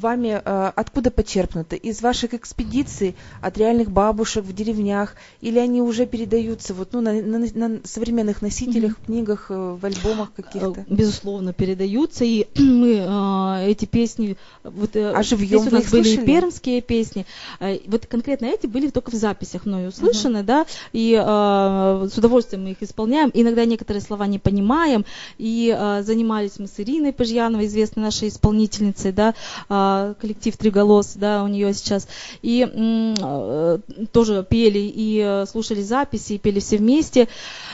вами 0.00 0.40
э, 0.42 0.72
откуда 0.74 1.10
почерпнуты? 1.10 1.76
Из 1.76 2.00
ваших 2.00 2.34
экспедиций, 2.34 3.14
от 3.42 3.58
реальных 3.58 3.90
бабушек 3.90 4.44
в 4.44 4.54
деревнях, 4.54 5.14
или 5.40 5.58
они 5.58 5.82
уже 5.82 6.06
передаются 6.06 6.72
вот, 6.72 6.92
ну, 6.92 7.00
на, 7.00 7.12
на, 7.12 7.38
на 7.38 7.80
современных 7.84 8.40
носителях, 8.40 8.92
угу. 8.92 9.06
книгах, 9.06 9.46
э, 9.50 9.76
в 9.80 9.84
альбомах 9.84 10.32
каких-то? 10.32 10.84
Безусловно, 10.88 11.52
передаются, 11.52 12.24
и 12.24 12.46
мы 12.58 12.94
э, 12.94 13.59
эти 13.66 13.84
песни, 13.84 14.36
вот 14.62 14.96
э, 14.96 15.12
а 15.12 15.22
живьем 15.22 15.66
у 15.66 15.70
нас 15.70 15.90
были 15.90 16.08
и 16.08 16.24
пермские 16.24 16.80
песни, 16.80 17.26
э, 17.60 17.78
вот 17.86 18.06
конкретно 18.06 18.46
эти 18.46 18.66
были 18.66 18.90
только 18.90 19.10
в 19.10 19.14
записях 19.14 19.66
мною 19.66 19.88
услышаны, 19.88 20.38
uh 20.38 20.42
да, 20.42 20.66
и 20.92 21.12
э, 21.14 22.08
с 22.08 22.16
удовольствием 22.16 22.64
мы 22.64 22.72
их 22.72 22.82
исполняем, 22.82 23.30
иногда 23.34 23.64
некоторые 23.64 24.02
слова 24.02 24.26
не 24.26 24.38
понимаем, 24.38 25.04
и 25.38 25.74
э, 25.76 26.02
занимались 26.02 26.58
мы 26.58 26.66
с 26.66 26.78
Ириной 26.78 27.12
Пыжьяновой, 27.12 27.66
известной 27.66 28.02
нашей 28.04 28.28
исполнительницей, 28.28 29.12
да, 29.12 29.34
э, 29.68 30.14
коллектив 30.20 30.56
Триголос, 30.56 31.14
да, 31.14 31.42
у 31.44 31.48
нее 31.48 31.72
сейчас, 31.74 32.08
и 32.42 32.66
э, 32.70 33.78
тоже 34.12 34.46
пели 34.48 34.78
и 34.78 35.20
э, 35.24 35.46
слушали 35.46 35.82
записи, 35.82 36.34
и 36.34 36.38
пели 36.38 36.60
все 36.60 36.76
вместе, 36.76 37.28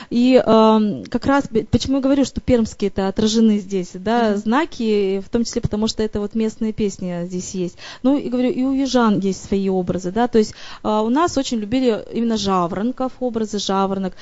и 0.09 0.35
э, 0.35 1.03
как 1.09 1.25
раз, 1.25 1.45
почему 1.71 1.97
я 1.97 2.01
говорю, 2.01 2.25
что 2.25 2.41
пермские 2.41 2.89
это 2.89 3.07
отражены 3.07 3.59
здесь, 3.59 3.91
да, 3.93 4.33
uh 4.33 4.37
знаки, 4.37 5.21
в 5.25 5.29
том 5.29 5.43
числе 5.43 5.61
потому, 5.61 5.76
потому 5.77 5.89
что 5.89 6.01
это 6.01 6.19
вот 6.19 6.33
местные 6.33 6.73
песни 6.73 7.27
здесь 7.27 7.51
есть. 7.51 7.77
Ну, 8.01 8.17
и 8.17 8.29
говорю, 8.29 8.49
и 8.49 8.63
у 8.63 8.73
южан 8.73 9.19
есть 9.19 9.45
свои 9.45 9.69
образы, 9.69 10.11
да, 10.11 10.27
то 10.27 10.39
есть 10.39 10.55
а, 10.81 11.03
у 11.03 11.09
нас 11.09 11.37
очень 11.37 11.59
любили 11.59 12.03
именно 12.11 12.35
жаворонков, 12.35 13.11
образы 13.19 13.59
жаворонок. 13.59 14.13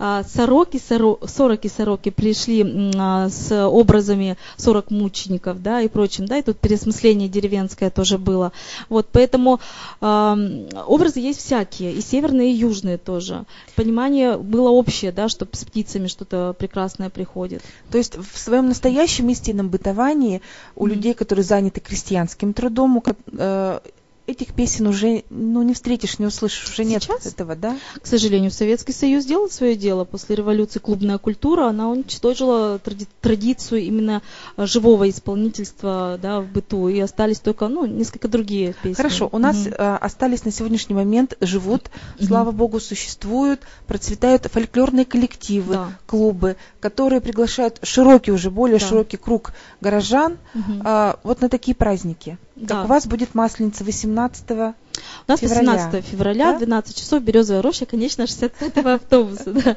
А, 0.00 0.24
сороки, 0.24 0.80
соро, 0.84 1.18
сороки, 1.24 1.68
сороки 1.68 2.10
пришли 2.10 2.90
а, 2.96 3.28
с 3.28 3.68
образами 3.68 4.36
сорок 4.56 4.90
мучеников, 4.90 5.62
да, 5.62 5.82
и 5.82 5.88
прочим, 5.88 6.26
да, 6.26 6.38
и 6.38 6.42
тут 6.42 6.58
пересмысление 6.58 7.28
деревенское 7.28 7.90
тоже 7.90 8.18
было. 8.18 8.50
Вот, 8.88 9.06
поэтому 9.12 9.60
а, 10.00 10.36
образы 10.88 11.20
есть 11.20 11.38
всякие, 11.38 11.92
и 11.92 12.00
северные, 12.00 12.50
и 12.50 12.56
южные 12.56 12.98
тоже. 12.98 13.44
Понимание 13.76 14.36
было 14.36 14.70
общее, 14.70 15.12
да, 15.12 15.28
что 15.28 15.46
с 15.52 15.64
птицами 15.64 16.08
что-то 16.08 16.56
прекрасное 16.58 17.08
приходит. 17.08 17.62
То 17.92 17.98
есть 17.98 18.16
в 18.16 18.36
своем 18.36 18.66
настоящем 18.66 19.28
истинном 19.28 19.68
бытовании 19.68 20.42
у 20.74 20.86
людей 20.86 20.93
людей, 20.94 21.14
которые 21.14 21.44
заняты 21.44 21.80
крестьянским 21.80 22.52
трудом, 22.54 23.02
этих 24.26 24.54
песен 24.54 24.86
уже 24.86 25.24
ну, 25.28 25.62
не 25.62 25.74
встретишь, 25.74 26.18
не 26.18 26.26
услышишь, 26.26 26.70
уже 26.70 26.84
Сейчас? 26.84 27.08
нет 27.08 27.26
этого, 27.26 27.56
да? 27.56 27.76
К 28.00 28.06
сожалению, 28.06 28.50
Советский 28.50 28.92
Союз 28.92 29.24
сделал 29.24 29.50
свое 29.50 29.76
дело. 29.76 30.04
После 30.04 30.36
революции 30.36 30.78
клубная 30.78 31.18
культура, 31.18 31.66
она 31.68 31.90
уничтожила 31.90 32.78
тради- 32.78 33.08
традицию 33.20 33.82
именно 33.82 34.22
э, 34.56 34.66
живого 34.66 35.08
исполнительства 35.10 36.18
да, 36.20 36.40
в 36.40 36.46
быту, 36.46 36.88
и 36.88 36.98
остались 37.00 37.40
только 37.40 37.68
ну, 37.68 37.84
несколько 37.84 38.28
другие 38.28 38.74
песни. 38.82 38.94
Хорошо, 38.94 39.28
у 39.30 39.38
нас 39.38 39.56
угу. 39.56 39.74
э, 39.76 39.96
остались 39.96 40.44
на 40.44 40.50
сегодняшний 40.50 40.94
момент, 40.94 41.36
живут, 41.40 41.90
угу. 42.18 42.26
слава 42.26 42.50
богу, 42.50 42.80
существуют, 42.80 43.60
процветают 43.86 44.46
фольклорные 44.46 45.04
коллективы, 45.04 45.74
да. 45.74 45.98
клубы, 46.06 46.56
которые 46.80 47.20
приглашают 47.20 47.78
широкий 47.82 48.32
уже, 48.32 48.50
более 48.50 48.78
да. 48.78 48.86
широкий 48.86 49.18
круг 49.18 49.52
горожан 49.82 50.38
угу. 50.54 50.82
э, 50.82 51.14
вот 51.22 51.42
на 51.42 51.50
такие 51.50 51.74
праздники. 51.74 52.38
Да. 52.56 52.76
Так 52.76 52.84
у 52.84 52.88
вас 52.88 53.06
будет 53.06 53.34
Масленица 53.34 53.82
18 53.82 54.13
У 55.26 55.30
нас 55.32 55.40
февраля. 55.40 55.72
18 55.72 56.04
февраля, 56.04 56.52
да? 56.52 56.58
12 56.58 56.96
часов, 56.96 57.22
Березовая 57.22 57.62
роща, 57.62 57.86
конечно, 57.86 58.22
65-го 58.22 58.88
автобуса. 58.90 59.52
Да. 59.52 59.76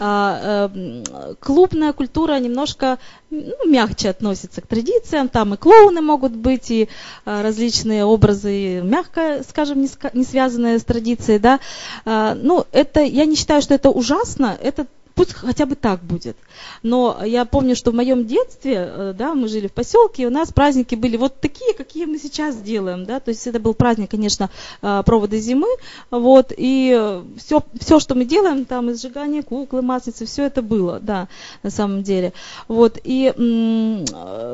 А, 0.00 0.70
а, 0.72 1.34
клубная 1.40 1.92
культура 1.92 2.38
немножко 2.38 2.98
ну, 3.30 3.68
мягче 3.68 4.10
относится 4.10 4.60
к 4.60 4.66
традициям. 4.66 5.28
Там 5.28 5.54
и 5.54 5.56
клоуны 5.56 6.00
могут 6.00 6.32
быть, 6.32 6.70
и 6.70 6.88
а, 7.24 7.42
различные 7.42 8.04
образы, 8.04 8.80
мягко, 8.82 9.42
скажем, 9.48 9.80
не, 9.80 9.88
не 10.12 10.24
связанные 10.24 10.78
с 10.78 10.84
традицией. 10.84 11.38
Да. 11.38 11.60
А, 12.04 12.34
ну, 12.34 12.64
это, 12.72 13.00
я 13.00 13.24
не 13.24 13.36
считаю, 13.36 13.62
что 13.62 13.74
это 13.74 13.90
ужасно. 13.90 14.56
Это 14.62 14.86
пусть 15.14 15.32
хотя 15.32 15.66
бы 15.66 15.74
так 15.74 16.02
будет. 16.02 16.36
Но 16.82 17.20
я 17.24 17.44
помню, 17.44 17.76
что 17.76 17.90
в 17.90 17.94
моем 17.94 18.26
детстве, 18.26 18.74
э, 18.76 19.14
да, 19.16 19.34
мы 19.34 19.48
жили 19.48 19.68
в 19.68 19.72
поселке, 19.72 20.24
и 20.24 20.26
у 20.26 20.30
нас 20.30 20.52
праздники 20.52 20.94
были 20.94 21.16
вот 21.16 21.40
такие, 21.40 21.74
какие 21.74 22.06
мы 22.06 22.18
сейчас 22.18 22.56
делаем, 22.56 23.04
да, 23.04 23.20
то 23.20 23.30
есть 23.30 23.46
это 23.46 23.60
был 23.60 23.74
праздник, 23.74 24.10
конечно, 24.10 24.50
э, 24.82 25.02
провода 25.04 25.38
зимы, 25.38 25.68
вот, 26.10 26.52
и 26.56 27.22
все, 27.38 27.62
все, 27.80 28.00
что 28.00 28.14
мы 28.14 28.24
делаем, 28.24 28.64
там, 28.64 28.90
и 28.90 28.94
сжигание 28.94 29.42
куклы, 29.42 29.82
масленицы, 29.82 30.26
все 30.26 30.44
это 30.44 30.62
было, 30.62 30.98
да, 31.00 31.28
на 31.62 31.70
самом 31.70 32.02
деле, 32.02 32.32
вот, 32.68 32.98
и 33.02 33.32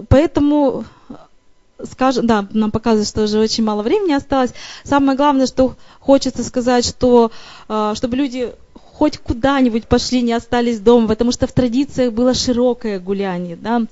поэтому 0.09 0.85
скажем, 1.91 2.27
да, 2.27 2.47
нам 2.53 2.71
показывает, 2.71 3.09
что 3.09 3.23
уже 3.23 3.39
очень 3.39 3.65
мало 3.65 3.83
времени 3.83 4.13
осталось. 4.13 4.53
Самое 4.85 5.17
главное, 5.17 5.47
что 5.47 5.77
хочется 5.99 6.45
сказать, 6.45 6.85
что 6.85 7.31
э, 7.69 7.93
чтобы 7.97 8.17
люди 8.17 8.53
хоть 9.01 9.17
куда-нибудь 9.17 9.87
пошли, 9.87 10.21
не 10.21 10.35
остались 10.35 10.79
дома, 10.79 11.09
потому 11.09 11.33
что 11.33 11.47
в 11.47 11.53
традициях 11.53 12.13
было 12.13 12.35
широкое 12.35 13.01
гуляние, 13.01 13.57
да, 13.57 13.87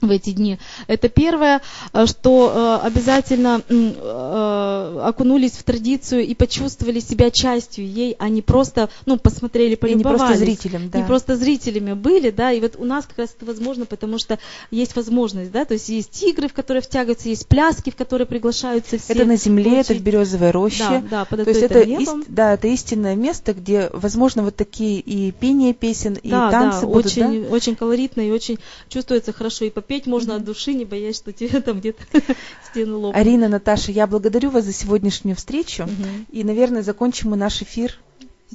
в 0.00 0.10
эти 0.10 0.30
дни. 0.30 0.58
Это 0.86 1.08
первое, 1.08 1.60
э, 1.92 2.06
что 2.06 2.80
э, 2.82 2.86
обязательно 2.86 3.62
э, 3.68 5.00
окунулись 5.04 5.52
в 5.52 5.62
традицию 5.62 6.26
и 6.26 6.34
почувствовали 6.34 7.00
себя 7.00 7.30
частью 7.30 7.86
ей, 7.86 8.16
а 8.18 8.28
не 8.28 8.42
просто, 8.42 8.88
ну, 9.06 9.18
посмотрели, 9.18 9.74
полюбовались. 9.74 10.18
И 10.18 10.22
не 10.22 10.26
просто 10.26 10.44
зрителем, 10.44 10.90
да. 10.90 10.98
Не 11.00 11.04
просто 11.04 11.36
зрителями 11.36 11.92
были, 11.92 12.30
да, 12.30 12.52
и 12.52 12.60
вот 12.60 12.76
у 12.78 12.84
нас 12.84 13.06
как 13.06 13.18
раз 13.18 13.34
это 13.36 13.46
возможно, 13.46 13.86
потому 13.86 14.18
что 14.18 14.38
есть 14.70 14.96
возможность, 14.96 15.50
да, 15.50 15.64
то 15.64 15.74
есть 15.74 15.88
есть 15.88 16.22
игры, 16.22 16.48
в 16.48 16.52
которые 16.54 16.82
втягиваются, 16.82 17.28
есть 17.28 17.46
пляски, 17.46 17.90
в 17.90 17.96
которые 17.96 18.26
приглашаются 18.26 18.98
все. 18.98 19.12
Это 19.12 19.24
на 19.24 19.36
земле, 19.36 19.64
получить. 19.64 19.90
это 19.90 20.00
в 20.00 20.02
березовой 20.02 20.50
роще. 20.50 20.84
Да, 20.88 21.02
да, 21.10 21.24
под 21.24 21.44
то 21.44 21.50
есть 21.50 21.62
это, 21.62 21.80
ист, 21.80 22.16
да, 22.28 22.54
это 22.54 22.68
истинное 22.68 23.16
место, 23.16 23.52
где 23.52 23.90
возможно 23.92 24.42
вот 24.42 24.56
такие 24.56 25.00
и 25.00 25.32
пение 25.32 25.74
песен, 25.74 26.14
и 26.14 26.30
да, 26.30 26.50
танцы 26.50 26.82
да, 26.82 26.86
будут, 26.86 27.06
очень, 27.06 27.44
да? 27.44 27.48
очень 27.50 27.76
колоритно 27.76 28.20
и 28.20 28.30
очень 28.30 28.58
чувствуется 28.88 29.32
хорошо 29.32 29.64
и 29.64 29.70
по 29.70 29.80
петь 29.90 30.06
можно 30.06 30.36
от 30.36 30.44
души, 30.44 30.72
не 30.72 30.84
боясь, 30.84 31.16
что 31.16 31.32
тебе 31.32 31.60
там 31.60 31.80
где-то 31.80 32.04
стены 32.70 32.94
лопнут. 32.94 33.16
Арина, 33.20 33.48
Наташа, 33.48 33.90
я 33.90 34.06
благодарю 34.06 34.50
вас 34.50 34.64
за 34.64 34.72
сегодняшнюю 34.72 35.34
встречу. 35.34 35.82
Угу. 35.82 36.26
И, 36.30 36.44
наверное, 36.44 36.82
закончим 36.82 37.30
мы 37.30 37.36
наш 37.36 37.60
эфир 37.60 37.98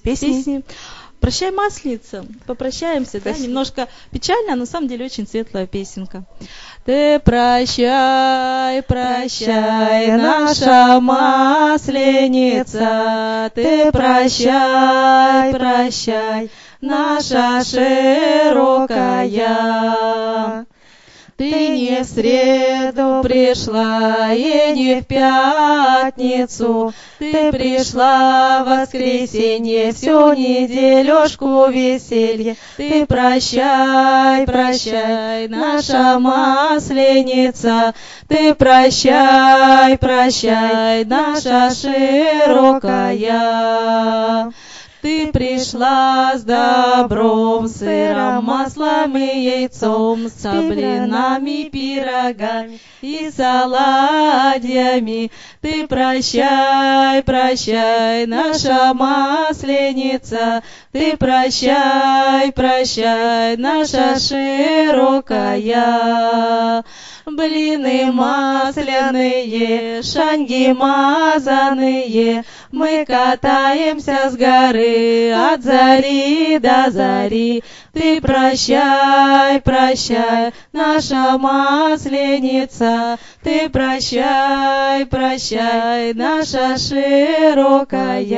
песней. 0.01 0.37
Песни. 0.37 0.63
Прощай, 1.19 1.51
маслица, 1.51 2.25
попрощаемся, 2.45 3.19
Спасибо. 3.19 3.35
да, 3.35 3.43
немножко 3.43 3.89
печально, 4.11 4.53
а 4.53 4.55
на 4.55 4.65
самом 4.65 4.87
деле 4.87 5.07
очень 5.07 5.27
светлая 5.27 5.67
песенка. 5.67 6.23
Ты 6.85 7.19
прощай, 7.19 8.81
прощай, 8.83 10.15
наша 10.15 11.01
масленица, 11.01 12.31
ты 13.55 13.91
прощай, 13.91 15.51
прощай, 15.51 16.49
наша 16.79 17.61
широкая. 17.65 19.25
Ты 21.37 21.51
не 21.51 22.01
в 22.01 22.05
среду 22.05 23.19
пришла 23.21 24.31
и 24.31 24.71
не 24.73 25.01
в 25.01 25.05
пятницу, 25.05 26.93
Ты 27.19 27.51
пришла 27.51 28.63
в 28.63 28.69
воскресенье, 28.69 29.91
всю 29.91 30.31
неделюшку 30.31 31.67
веселье. 31.67 32.55
Ты 32.77 33.05
прощай, 33.05 34.45
прощай, 34.45 35.49
наша 35.49 36.19
масленица, 36.19 37.93
Ты 38.29 38.55
прощай, 38.55 39.97
прощай, 39.97 41.03
наша 41.03 41.69
широкая. 41.75 43.25
Ты 45.06 45.32
пришла 45.32 46.36
с 46.36 46.41
добром, 46.41 47.68
сыром, 47.68 48.45
маслом 48.45 49.16
и 49.16 49.39
яйцом, 49.39 50.28
с 50.28 50.51
блинами, 50.51 51.70
пирогами 51.70 52.80
и 53.03 53.30
саладьями. 53.30 55.32
Ты 55.62 55.86
прощай, 55.86 57.22
прощай, 57.22 58.26
наша 58.26 58.95
масленица, 58.95 60.64
ты 60.91 61.16
прощай, 61.18 62.51
прощай, 62.51 63.58
наша 63.58 64.18
широкая 64.18 65.56
блины 67.26 68.11
масляные, 68.11 70.03
шанги 70.03 70.71
мазаные, 70.73 72.43
мы 72.71 73.03
катаемся 73.05 74.30
с 74.30 74.36
горы 74.36 75.32
от 75.34 75.63
зари 75.63 76.59
до 76.59 76.91
зари. 76.91 77.63
Ты 77.93 78.21
прощай, 78.21 79.59
прощай, 79.61 80.53
наша 80.71 81.38
масленица, 81.39 83.17
ты 83.41 83.69
прощай, 83.69 85.05
прощай, 85.05 86.13
наша 86.13 86.78
широкая. 86.78 88.36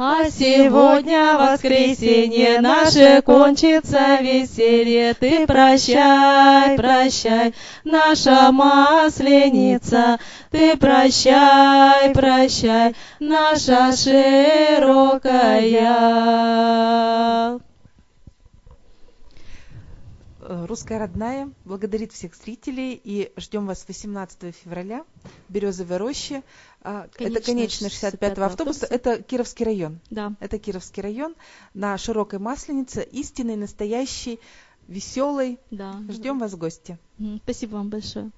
А 0.00 0.30
сегодня 0.30 1.36
воскресенье 1.36 2.60
наше 2.60 3.20
кончится 3.22 4.20
веселье. 4.20 5.12
Ты 5.14 5.44
прощай, 5.44 6.76
прощай, 6.76 7.52
наша 7.82 8.52
масленица. 8.52 10.20
Ты 10.52 10.76
прощай, 10.76 12.14
прощай, 12.14 12.94
наша 13.18 13.90
широкая. 13.96 15.18
Русская 20.48 20.98
родная 20.98 21.50
благодарит 21.64 22.12
всех 22.12 22.34
зрителей 22.34 22.98
и 23.02 23.32
ждем 23.36 23.66
вас 23.66 23.84
18 23.86 24.54
февраля 24.54 25.04
в 25.48 25.52
Березовой 25.52 25.96
роще. 25.98 26.42
А, 26.82 27.08
это, 27.18 27.40
конечно, 27.40 27.86
65-го 27.86 28.44
автобуса. 28.44 28.86
Это 28.86 29.22
Кировский 29.22 29.64
район. 29.64 30.00
Да. 30.10 30.34
Это 30.40 30.58
Кировский 30.58 31.02
район 31.02 31.34
на 31.74 31.98
Широкой 31.98 32.38
Масленице. 32.38 33.02
Истинный, 33.02 33.56
настоящий, 33.56 34.38
веселый. 34.86 35.58
Да. 35.70 36.00
Ждем 36.08 36.38
вас 36.38 36.52
в 36.52 36.58
гости. 36.58 36.98
Спасибо 37.44 37.76
вам 37.76 37.88
большое. 37.88 38.30